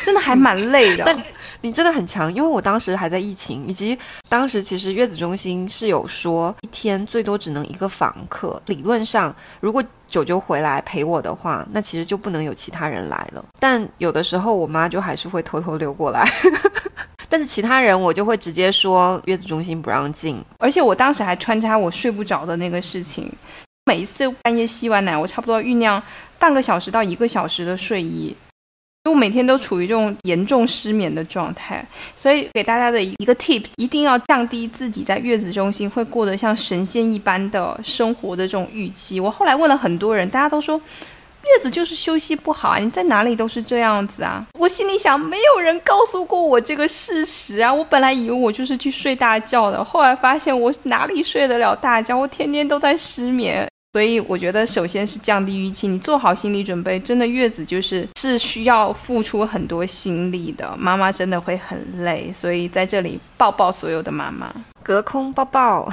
[0.05, 1.05] 真的还蛮累的。
[1.09, 1.23] 但
[1.63, 3.99] 你真的很强，因为我当时还在疫情，以及
[4.29, 8.61] 当时其实月子中心是有说一天最多只能一个访客。
[8.67, 13.43] 理论上，如果九九回来陪我的话，那其实就不能有其他人来了。
[13.59, 16.29] 但有的时候我妈就还是会偷偷溜过来，
[17.27, 20.39] 但是其他人我就会直接说月子中心不让进。
[20.59, 23.33] 而且我当时还穿插我睡不着的那个事情，
[23.87, 26.01] 每一次半夜吸完奶，我差不多酝酿
[26.39, 28.37] 半个小时到一个小时的睡意。
[29.09, 39.21] 我每天都处于这种严重失眠的状态，所以给大家的一个 tip，一定要降低自己在月子中心会过得像神仙一般的生活的这种预期。
[39.21, 44.45] 我后来问了很多人，大家都说月子就是休息不好啊，你在哪里都是这样子啊。
[44.59, 47.73] 我心里想，没有人告诉过我这个事实啊。
[47.73, 53.69] 我本来以为我就是去睡大觉的，后来发现我哪里睡得了大觉，我天天都在失眠。
[53.97, 57.01] 所以我觉得，首先是降低预期，你做好心理准备。
[57.01, 62.31] 真的，月子就是是需要付出很多心力的，妈妈真的会很累。
[62.35, 65.91] 所以在这里抱抱所有的妈妈，隔空抱抱。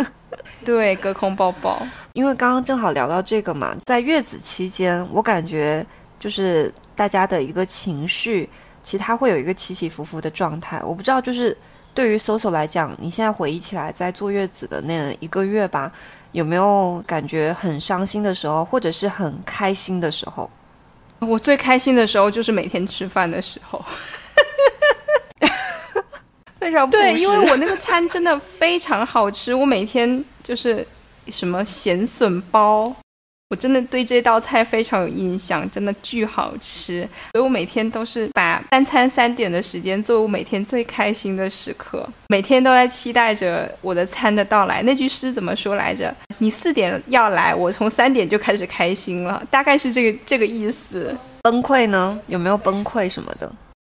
[0.62, 1.80] 对，隔空抱抱。
[2.12, 5.82] 因为刚刚正好聊到这个嘛，在月子期间，我感觉
[6.18, 8.46] 就是大家的一个情绪，
[8.82, 10.82] 其实它会有一个起起伏伏的状态。
[10.84, 11.56] 我不知道，就是
[11.94, 15.90] 对于 Soso 来讲，你现在回忆起来，在坐月子的那一个月吧。
[16.32, 20.50] 有没有感觉很伤心的时候，或者是很开心的时候？
[21.20, 23.84] 我最开心的时候就是每天吃饭的时候，
[26.60, 30.86] 非常对，因为我那个餐真的非常好吃，我每天就是
[31.28, 32.94] 什么咸笋包。
[33.50, 44.82] 我真的对这道菜非常有印象，真的巨好吃，所以我每天都是把三餐三点的时间作为我每天最开心的时刻，每天都在期待着我的餐的到来。
[44.82, 46.14] 那句诗怎么说来着？
[46.36, 51.16] 你四点要来，我从三点就开始开心了，大概是这个这个意思。
[51.40, 52.20] 崩溃呢？
[52.26, 53.50] 有没有崩溃什么的？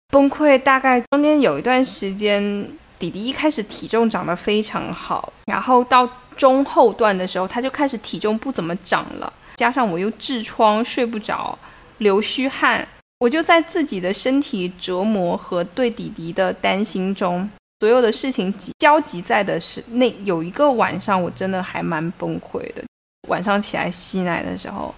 [0.09, 9.33] 崩溃大概中间有一段时间，弟弟一开始体重长得非常好，然后到中后段的时候，他就开始体重不怎么长了。
[9.57, 11.59] 加上我又痔疮，睡不着，
[11.99, 12.87] 流虚汗，
[13.19, 17.49] 我就在自己的身体折磨和对弟弟的担心中，
[17.81, 22.83] 所有的事情交集在的是那有一个晚上，我真的还蛮崩溃的。
[23.29, 24.95] 晚上起来吸奶的时候，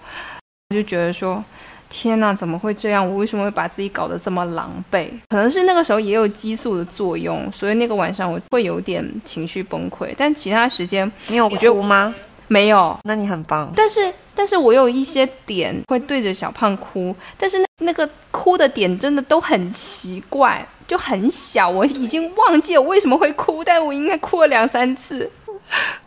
[0.69, 1.43] 我就觉得说，
[1.89, 3.07] 天哪，怎么会这样？
[3.07, 5.07] 我为什么会把自己搞得这么狼狈？
[5.29, 10.13] 可能是那个时候也有激素的作用，所以那个晚上我会有点情绪崩溃。
[10.17, 12.13] 但其他时间，你有哭吗？
[12.47, 13.71] 没有，那你很棒。
[13.75, 25.29] 但是，但是我有一些点会对着小胖哭，但是那那个哭的点真的都很奇怪，就很小，我已经忘记我为什么会哭，但我应该哭了两三次。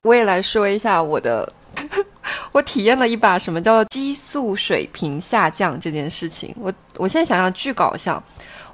[0.02, 1.50] 我也来说一下我的
[2.52, 6.54] 我体验了一把什么叫激素水平下降这件事情。
[6.58, 8.22] 我我现在想想巨搞笑。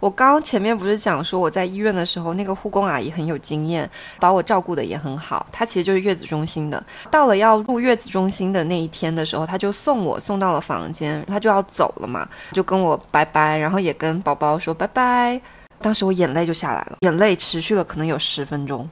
[0.01, 3.89] 我刚刚前面不是讲说我在医院的时候，那个护工阿姨很有经验，
[4.21, 5.47] 把我照顾的也很好。
[5.51, 6.83] 她其实就是月子中心的。
[7.11, 15.41] 到了要入月子中心的那一天的时候，她就送我送到了房间，她就要走了嘛，就跟我拜拜，然后也跟宝宝说拜拜。
[15.81, 18.89] 当时我眼泪就下来了，眼泪持续了可能有十分钟。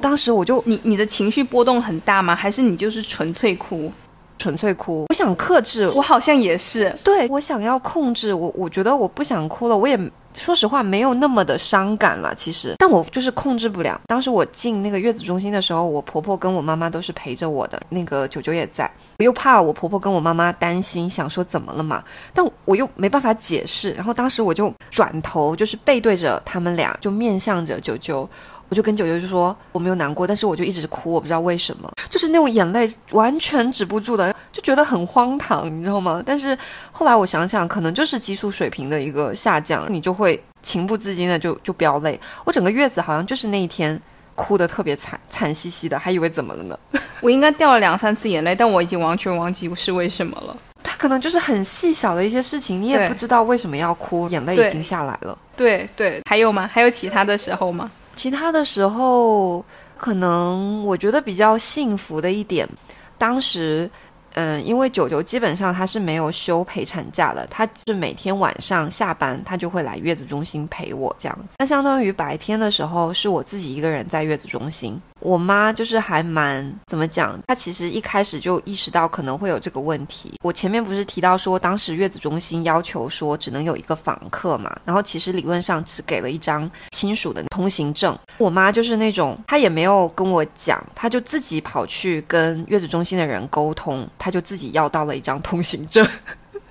[0.00, 2.34] 当时我就你你的情绪波动很大吗？
[2.34, 3.92] 还是你就是纯粹哭？
[4.38, 5.04] 纯粹哭。
[5.10, 6.90] 我想克制，我好像也是。
[7.04, 9.76] 对我想要控制我，我觉得我不想哭了。
[9.76, 9.98] 我也
[10.34, 14.00] 说实话没有那么的伤感了，其实，但我就是控制不了。
[14.06, 18.90] 当时我进那个月子中心的时候，我婆婆跟我妈妈都是陪着我的，那个九九也在。
[19.18, 22.02] 我又怕我婆婆跟我妈妈担心，想说怎么了嘛？
[22.32, 23.90] 但我又没办法解释。
[23.92, 28.28] 然后当时我就转头，就是背对着他们俩，就面向着九九。
[28.70, 36.22] 我就跟九九就说我没有难过，但是我就一直哭，我不知道为什么，就是那种眼泪完全止不住的，就觉得很荒唐，你知道吗？
[36.24, 36.56] 但是
[36.92, 42.18] 后来我想想，可能就是激素水平的一个下降，你就会情不自禁的就就飙泪。
[42.44, 44.00] 我整个月子好像就是那一天
[44.36, 46.78] 哭的特别惨惨兮兮的，还以为怎么了呢？
[47.20, 50.56] 我应该掉了两三次眼泪，但我已经完全忘记是为什么了。
[50.82, 55.36] 他可能就是很细小的一些事情，你也不知道为什么要哭，眼泪已经下来了。
[55.56, 56.70] 对对，还有吗？
[56.72, 57.90] 还有其他的时候吗？
[58.14, 59.64] 其他的时候，
[59.96, 62.68] 可能我觉得比较幸福的一点，
[63.16, 63.90] 当时。
[64.34, 71.56] 嗯，因为九九基本上他是没有休陪产假的，他是每天晚上下班，他就会来月子中心陪我这样子。
[71.58, 75.02] 那相当于白天的时候是我自己一个人在月子中心。
[75.20, 80.32] 我妈就是还蛮怎么讲，她其实一开始就意识到可能会有这个问题。
[80.42, 88.18] 我前面不是提到说，当时月子中心要求说只能有一个访客嘛，然后其实理论上只给了一张亲属的通行证。
[88.38, 94.08] 我妈就是那种，她也没有跟我讲，她就自己跑去跟月子中心的人沟通。
[94.18, 96.06] 她就自己要到了一张通行证。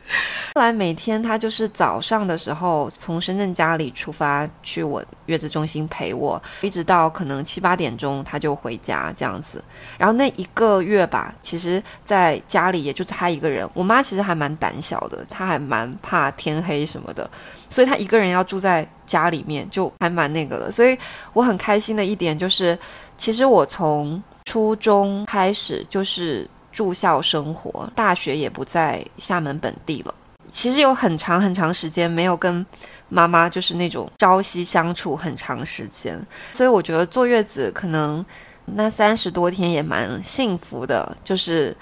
[0.56, 9.64] 后来每天他就是早上的时候从深圳家里出发去我月子中心陪我，一直到可能七八点钟他就回家这样子。
[9.98, 13.70] 然后那一个月吧，其实在家里也就是他一个人。
[13.76, 17.30] 我妈其实还蛮胆小的，她还蛮怕天黑什么的，
[17.70, 20.72] 所以她一个人要住在家里面就还蛮那个的。
[20.72, 20.98] 所以
[21.34, 22.78] 我很开心的一点就是，
[23.16, 26.50] 其实我从初中开始就是。
[26.80, 30.16] 住校生活，大学也不在厦门本地了。
[30.50, 32.66] 其实有很长很长时间没有跟
[33.10, 36.18] 妈妈就是那种朝夕相处很长时间，
[36.54, 38.26] 所以我觉得坐月子可能
[38.64, 41.76] 那三十多天也蛮幸福的，就是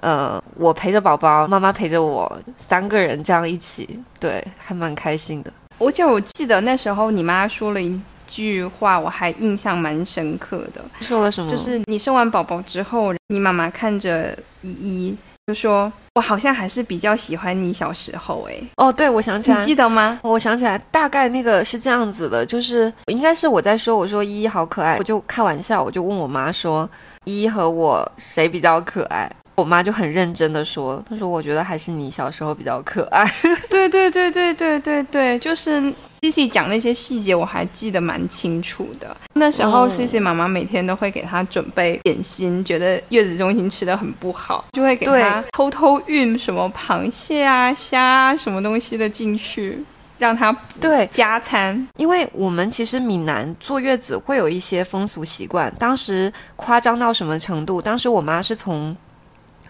[0.00, 5.50] 呃我陪着宝宝，妈妈陪着我，三个人这样一起，对，还蛮开心的。
[5.78, 7.98] 而且我记得那时候你妈说了一。
[8.32, 11.50] 句话我还印象蛮深刻的，说了什么？
[11.50, 20.18] 就是你生完宝宝之后，你妈妈看着依依就说：“我好像还是比较喜欢你小时候。”哎，哦，对，我想起来，你记得吗？
[20.22, 26.88] 我想起来，大概那个是这样子的，就是应该是我在说，我说依依好可爱，我就开玩笑，我就问我妈说
[27.26, 33.24] ：“依依和我谁比较可爱？”我妈就很认真的说：“她说我觉得还是你小时候比较可爱。”
[33.68, 35.92] 对对对对对对对，就是。
[36.22, 39.16] C C 讲那些细节我还记得蛮清楚的。
[39.34, 49.84] 那时候 Cici 妈妈每天都会给她准备点心，觉得月子中心吃的很不好，就会给她偷偷运什么螃蟹啊、虾啊什么东西的进去，
[50.16, 51.88] 让他对加餐。
[51.96, 57.82] 因为我们其实闽南坐月子会有一些风俗习惯，当时夸张到什么程度？
[57.82, 58.96] 当时我妈是从，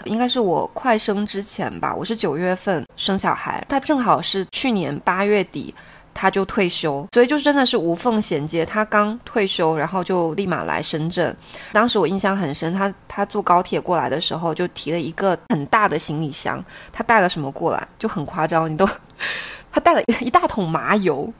[0.04, 5.74] 应该是我快生之前吧，我是九月份生小孩，她正好是去年八月底。
[6.14, 8.64] 他就退休，所以就真的是无缝衔接。
[8.64, 11.34] 他刚退休，然后就立马来深圳。
[11.72, 16.62] 当时我印象很深，他他坐高铁过来的时候，就提了一个很大的行李箱。
[16.92, 17.88] 他带了什么过来？
[17.98, 18.88] 就很夸张，你都，
[19.72, 21.32] 他带了一大桶麻油，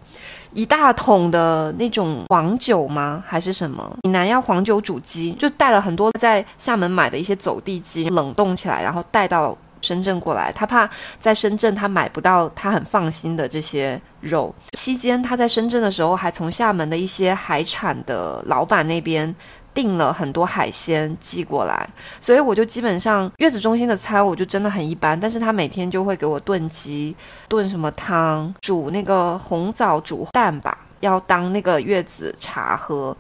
[0.53, 3.23] 一大桶的那种黄酒吗？
[3.27, 3.97] 还是什么？
[4.03, 9.57] 闽南要黄酒煮鸡，就带了很多在厦门买的一些走地鸡，冷冻起来，然后带到。
[9.85, 10.89] 深圳过来，他怕
[11.19, 14.55] 在深圳他买不到他很放心的这些肉。
[14.73, 19.35] 期间他在深圳的时候，还从厦门的一些海产的老板那边
[19.75, 21.89] 订了很多海鲜寄过来。
[22.21, 27.15] 所以我就基本上月子中心的餐我就真的很一般，但是他每天就会给我炖鸡、
[27.49, 33.17] 炖什么汤、煮那个红枣煮蛋吧，要当那个月子茶喝。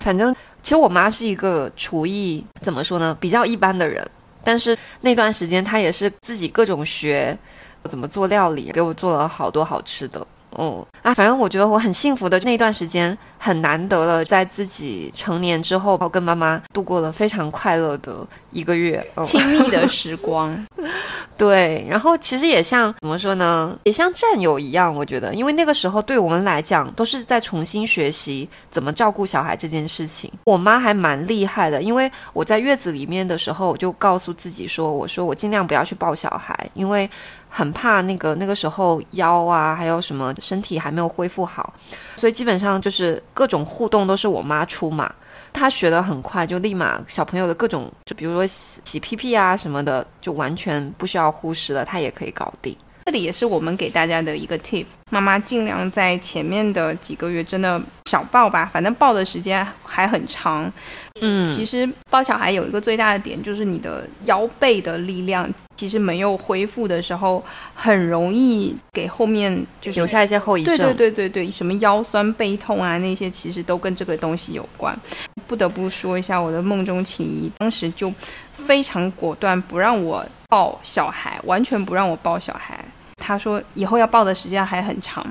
[0.00, 4.08] 反正其实我妈是一个厨艺怎么说呢，比较一般的人。
[4.44, 7.36] 但是那段时间，他也是自己各种学
[7.84, 10.24] 怎么做料理，给我做了好多好吃的。
[10.58, 20.66] 嗯啊，反正我觉得我很幸福的那段时间，很难得了，在自己成年之后，跟妈妈度过了非常快乐的一个月，亲密的时光。
[21.36, 30.32] 对，然后其实也像怎么说呢，也像战友一样，我觉得，因为那个时候对我们来讲，都是在重新学习怎么照顾小孩这件事情。
[30.44, 37.08] 我妈还蛮厉害的，因为我在月子里面的时候，我就告诉自己说，我说我尽量不要去抱小孩，因为。
[37.56, 41.72] 很怕那个那个时候腰啊，还有什么身体还没有恢复好，
[42.14, 45.10] 所以基本上就是各种互动都是我妈出马，
[45.54, 52.76] 她学的很快，就立马小朋友的各种，就比如说洗洗屁屁啊什么的，就完全不需要护士了，她也可以搞定。
[53.06, 60.70] 这里也是我们给大家的一个 tip，妈妈尽量在前面的几个月真的少抱吧，反正抱的时间还很长。
[61.20, 67.42] 嗯，其实抱小孩有一个最大的点就是你的腰背的力量，其实没有恢复的时候，
[67.76, 70.76] 很容易给后面就是留下一些后遗症。
[70.76, 74.92] 对对对对对，什么腰酸背痛啊那些，其实都跟这个东西有关。
[75.46, 78.12] 不得不说一下我的梦中情谊，当时就
[78.52, 82.84] 非常果断，不让我抱小孩，完全不让我抱小孩。
[83.16, 85.24] 他说：“以后要报的时间还很长，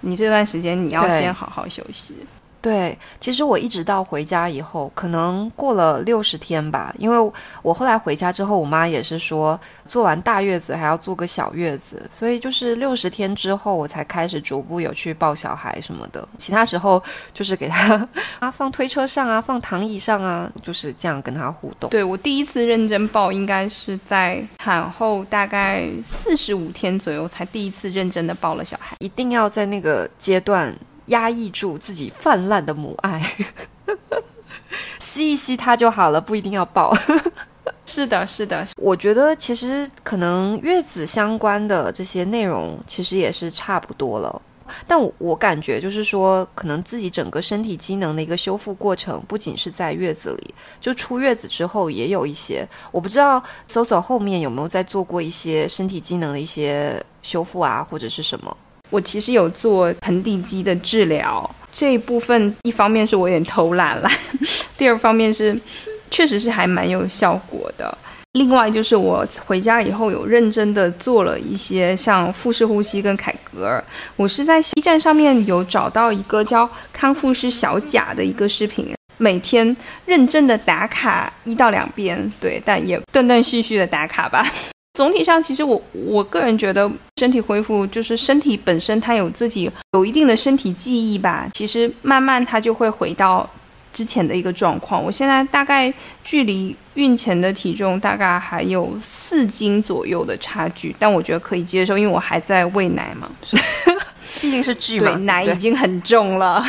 [0.00, 2.26] 你这段时间你要先好好休息。”
[2.60, 7.32] 对，其实我一直到回家以后，可能过了六十天吧，因为
[7.62, 16.28] 我后来回家之后，我妈也是说做完大月子还要做个小月子，所以就是六十天之后，我才开始逐步有去抱小孩什么的。
[16.36, 17.00] 其他时候
[17.32, 18.08] 就是给他
[18.40, 21.88] 啊放推车上啊，放躺椅上啊，就是这样跟他互动。
[21.90, 28.96] 对我第一次认真抱，应该是在产后大概四十五天左右，才第一次认真的抱了小孩。
[28.98, 30.74] 一定要在那个阶段。
[31.08, 33.36] 压抑住自己泛滥的母爱，
[34.98, 36.94] 吸一吸它就好了，不一定要抱。
[37.84, 44.42] 是的，是的，我觉得其实可能月子相关的这些内容其实也是差不多了。
[44.86, 52.68] 但我感觉就是说，可能自己整个身体机能的一个修复过程，不仅是在月子里，就出月子之后也有一些。
[52.92, 58.54] 我不知道搜索后面有没有在做过一些身体机能的一些修复啊，或者是什么。
[58.90, 64.10] 我其实有做盆底肌的治疗，这一部分一方面是我有点偷懒了，
[64.78, 65.58] 第二方面是
[66.10, 67.96] 确实是还蛮有效果的。
[68.32, 73.82] 另外就是我回家以后有认真的做了一些像腹式呼吸跟凯格尔。
[74.16, 79.74] 我是在 B 站上面有找到一个叫康复师小贾的一个视频，每天
[80.04, 84.46] 认真的打卡一到两遍，对，但也断断续续的打卡吧。
[84.98, 91.48] 总体上，其实我我个人觉得身体恢复就是身体本身它有自己有一定的身体记忆吧。
[91.54, 93.48] 其实慢慢它就会回到
[93.92, 95.00] 之前的一个状况。
[95.00, 95.94] 我现在大概
[96.24, 103.30] 距离孕前的体重大概还有四斤左右的差距，但我觉得可以接受，因为我还在喂奶嘛。
[104.42, 106.66] 毕竟是剧嘛，对，奶已经很重了。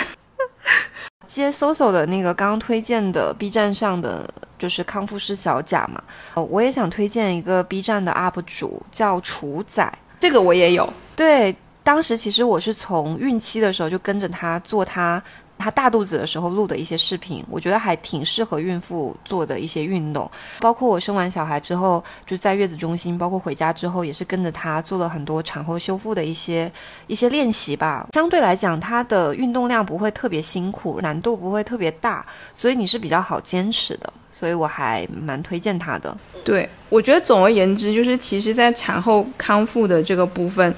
[1.30, 4.28] 接搜搜的那个刚刚推荐的 B 站上的。
[4.60, 6.04] 就是康复师小贾嘛，
[6.34, 9.90] 呃，我也想推荐一个 B 站的 UP 主叫楚仔，
[10.20, 10.92] 这个我也有。
[11.16, 15.24] 对，当时其实我是从孕期的时候就跟着他做他。
[15.60, 20.30] 她大肚子的时候录的一些视频，我觉得还挺适合孕妇做的一些运动。
[20.60, 26.72] 包括我生完小孩之后，就在月子中心，包括回家之后，也是跟着她做了很多产后修复的一些
[27.08, 28.08] 一些练习吧。
[28.14, 32.26] 相对来讲，她的运动量不会特别辛苦，难度不会特别大，
[32.56, 34.12] 所以你是比较好坚持的。
[34.32, 36.18] 所以我还蛮推荐她的。
[36.46, 40.74] 对，我觉得总而言之，就是其实，在产后康复的这个部分，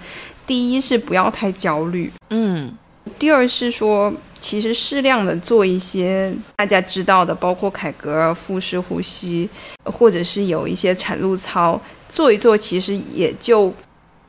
[0.47, 2.73] 第一是不要太焦虑，嗯，
[3.17, 4.13] 第二是说。
[4.43, 9.47] 其实适量的做一些大家知道的，包括凯格尔、腹式呼吸，
[9.83, 11.79] 或者是有一些产褥操，
[12.09, 13.71] 做一做其实也就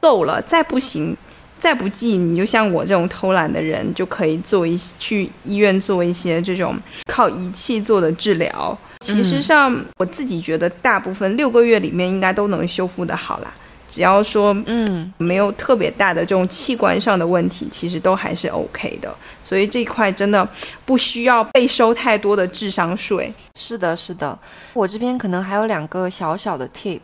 [0.01, 0.41] 够了。
[0.43, 1.17] 再不行，
[1.59, 8.79] 再不济，你就像我这种偷懒的人，就可以做一去医院做一些这种靠仪器做的治疗。
[9.01, 13.51] 其实上我自己觉得，大部分六个月里面应该都能修复的好啦。
[13.93, 19.15] 只要说嗯没有特别大的这种器官上的问题，其实都还是 OK 的。
[19.45, 20.49] 所以这块真的
[20.87, 23.31] 不需要被收太多的智商税。
[23.55, 24.39] 是的，是的。
[24.73, 27.01] 我这边可能还有两个小小的 tip，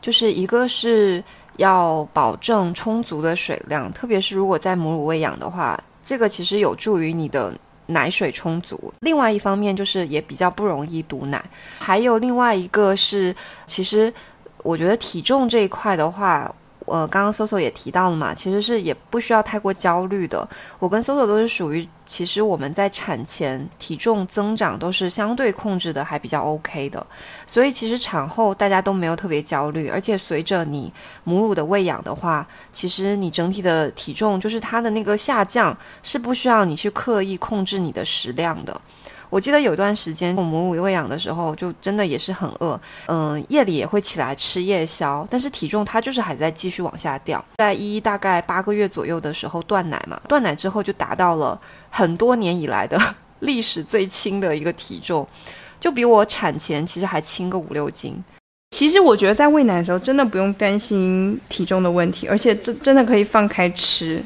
[0.00, 1.22] 就是一个是
[1.58, 7.54] 要保证充足的水量，特别是如果在母乳喂养的话，这个其实有助于你的
[7.86, 8.92] 奶水充足。
[9.02, 11.40] 另外一方面就是也比较不容易堵奶。
[11.78, 13.32] 还有另外一个是，
[13.64, 14.12] 其实。
[14.62, 16.52] 我觉得体重这一块的话，
[16.86, 20.46] 呃，刚刚搜搜也提到了嘛，其实是也不需要太过焦虑的。
[20.78, 27.04] 我跟搜搜都是属于，其实我们在产前体重增长都是相对控制的，还比较 OK 的。
[27.46, 38.80] 所以其实产后大家都没有特别焦虑，而且随着你母乳的喂养的话，其实你整体的体重就是它的那个下降是不需要你去刻意控制你的食量的。
[39.32, 47.42] 我记得有段时间我母乳喂养的时候，就真的也是很饿，嗯，夜里也会起来吃夜宵，但是体重它就是还在继续往下掉。
[47.56, 53.00] 在一大概八个月左右的时候断奶嘛，断奶之后就达到了很多年以来的
[53.40, 55.26] 历史最轻的一个体重，
[55.80, 58.22] 就比我产前其实还轻个五六斤。
[58.72, 64.22] 其实我觉得在喂奶的时候真的不用担心体重的问题，而且真真的可以放开吃。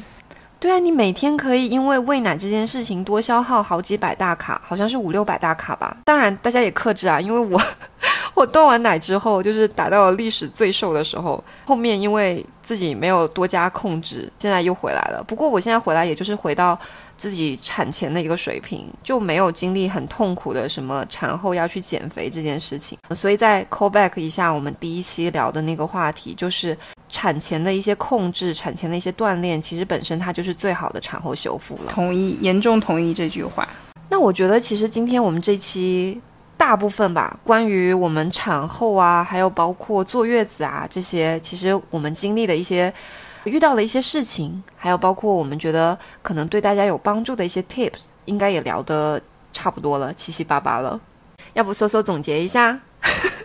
[0.59, 5.95] 对啊，你每天可以因为喂奶这件事情多消耗好几百大卡，好像是五六百大卡吧。
[6.03, 7.61] 当然，大家也克制啊，因为我
[8.33, 11.43] 我断完奶之后，就是达到了历史最瘦的时候。
[11.65, 15.23] 后面因为自己没有多加控制，现在又回来了。
[15.27, 16.77] 不过我现在回来，也就是回到。
[17.17, 26.77] 自己产前的一个水平就没有经历很痛苦的什么产后要去减肥这件事情，所以再 call back 一下我们第一期聊的那个话题，就是
[27.09, 31.85] 产前的一些控制、产前的一些锻炼，其实本身它就是最好的产后修复了。
[31.89, 33.67] 同意，严重同意这句话。
[34.09, 36.21] 那我觉得其实今天我们这期
[36.57, 42.93] 大部分吧，关于我们产后啊，还有包括坐月子啊这些，其实我们经历的一些。
[43.43, 49.21] 遇到了一些事情，还有包括我们觉得可能对大家有帮助的一些 tips，应该也聊得
[49.53, 50.99] 差不多了，七七八八了。
[51.53, 52.77] 要不搜搜总结一下？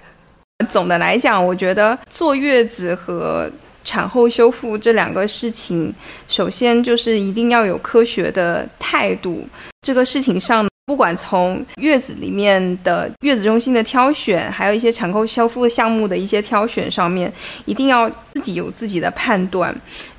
[0.69, 3.49] 总的来讲，我觉得坐月子和
[3.85, 5.95] 产后修复这两个事情，
[6.27, 9.47] 首先就是一定要有科学的态度。
[9.83, 10.72] 这个事情上。
[10.85, 17.33] 不管从月子里面的月子中心的挑选，还有一些产后修复项目的一些挑选上面，
[17.67, 19.75] 一定要自己有自己的判断。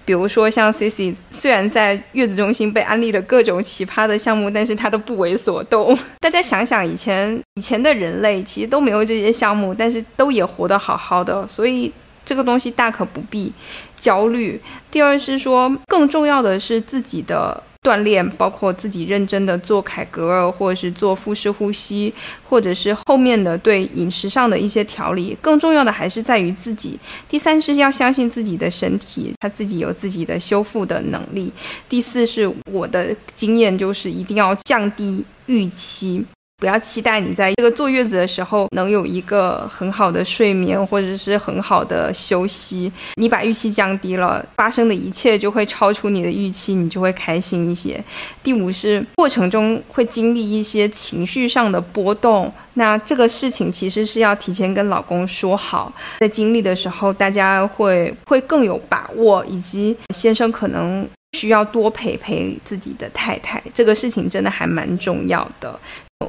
[0.05, 5.97] 比如说像 Cici，虽然在月子中心被安利了各种奇葩的项目，但是他都不为所动。
[6.21, 11.91] 大家想想，以前以前的人类其实都没有这些项目，但是都也活得好好的，所以
[12.23, 13.53] 这个东西大可不必
[13.99, 14.59] 焦虑。
[14.89, 17.61] 第二是说，更重要的是自己的。
[17.83, 22.13] 锻炼包括自己认真的做凯格尔，或者是做腹式呼吸，
[22.47, 25.37] 或者是后面的对饮食上的一些调理。
[25.41, 26.97] 更重要的还是在于自己。
[27.27, 31.51] 第三是要相信自己的身体，他自己有自己的修复的能力。
[31.89, 36.23] 第四是我的经验就是一定要降低预期。
[36.63, 42.89] 不要期待你在这个坐月子的时候能有一个很好的睡眠或者是很好的休息。
[43.15, 48.01] 你把预期降低了，发生的一切就会超出你的预期，你就会开心一些。
[48.41, 55.91] 第五是过程中会经历一些情绪上的波动，那这个事情其实是要提前跟老公说好，
[56.21, 61.05] 在经历的时候大家会会更有把握，以及先生可能
[61.37, 65.77] 需要多陪陪自己的太太，这个事情真的还蛮重要的。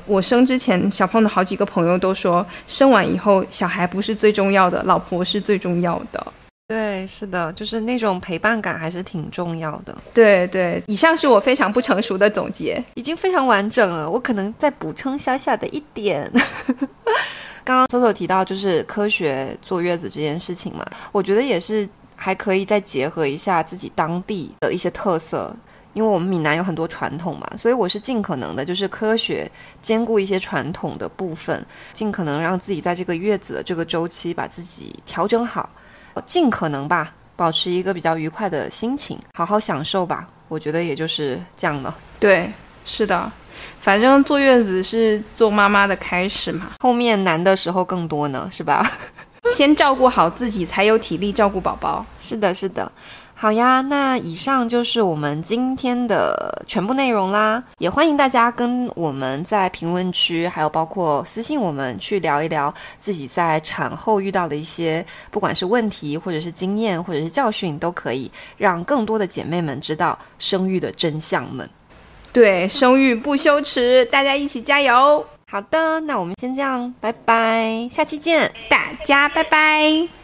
[0.06, 6.26] 我生之前，小胖的好几个朋友都说，生完以后小孩不是最重要的，老婆是最重要的。
[6.66, 9.94] 对，是的，就是那种陪伴感还是挺重要的。
[10.14, 14.10] 对对，以上是我非常不成熟的总结，已经非常完整了。
[14.10, 16.30] 我可能再补充小小的一点，
[17.62, 25.54] 刚刚搜索提到就是科学坐月子这件事情嘛，我觉得也是还可以再结合一下自己当地的一些特色。
[25.94, 29.50] 因为我们闽南有很多传统嘛，所以我是尽可能的，就是科学
[29.80, 35.70] 兼顾一些传统的部分，尽可能让自己在这个月子的这个周期把自己调整好，
[36.26, 40.28] 尽可能吧，保持一个比较愉快的心情，好好享受吧。
[40.48, 41.96] 我觉得也就是这样了。
[42.20, 42.52] 对，
[42.84, 43.30] 是的，
[43.80, 48.90] 反正坐月子是做妈妈的开始嘛，后面难的时候更多呢，是吧？
[49.52, 52.04] 先照顾好自己，才有体力照顾宝宝。
[52.20, 52.90] 是的，是的。
[53.44, 57.62] 好呀，那以上就是我们今天的全部内容啦。
[57.76, 71.68] 也欢迎大家跟我们在评论区，还有包括私信我们去聊一聊自己在产后遇到的一些，不管是问题，或者是经验，或者是教训，都可以让更多的姐妹们知道生育的真相们。
[72.32, 75.22] 对，生育不羞耻，大家一起加油。
[75.50, 80.23] 好的，那我们先这样，拜拜，下期见，大家拜拜。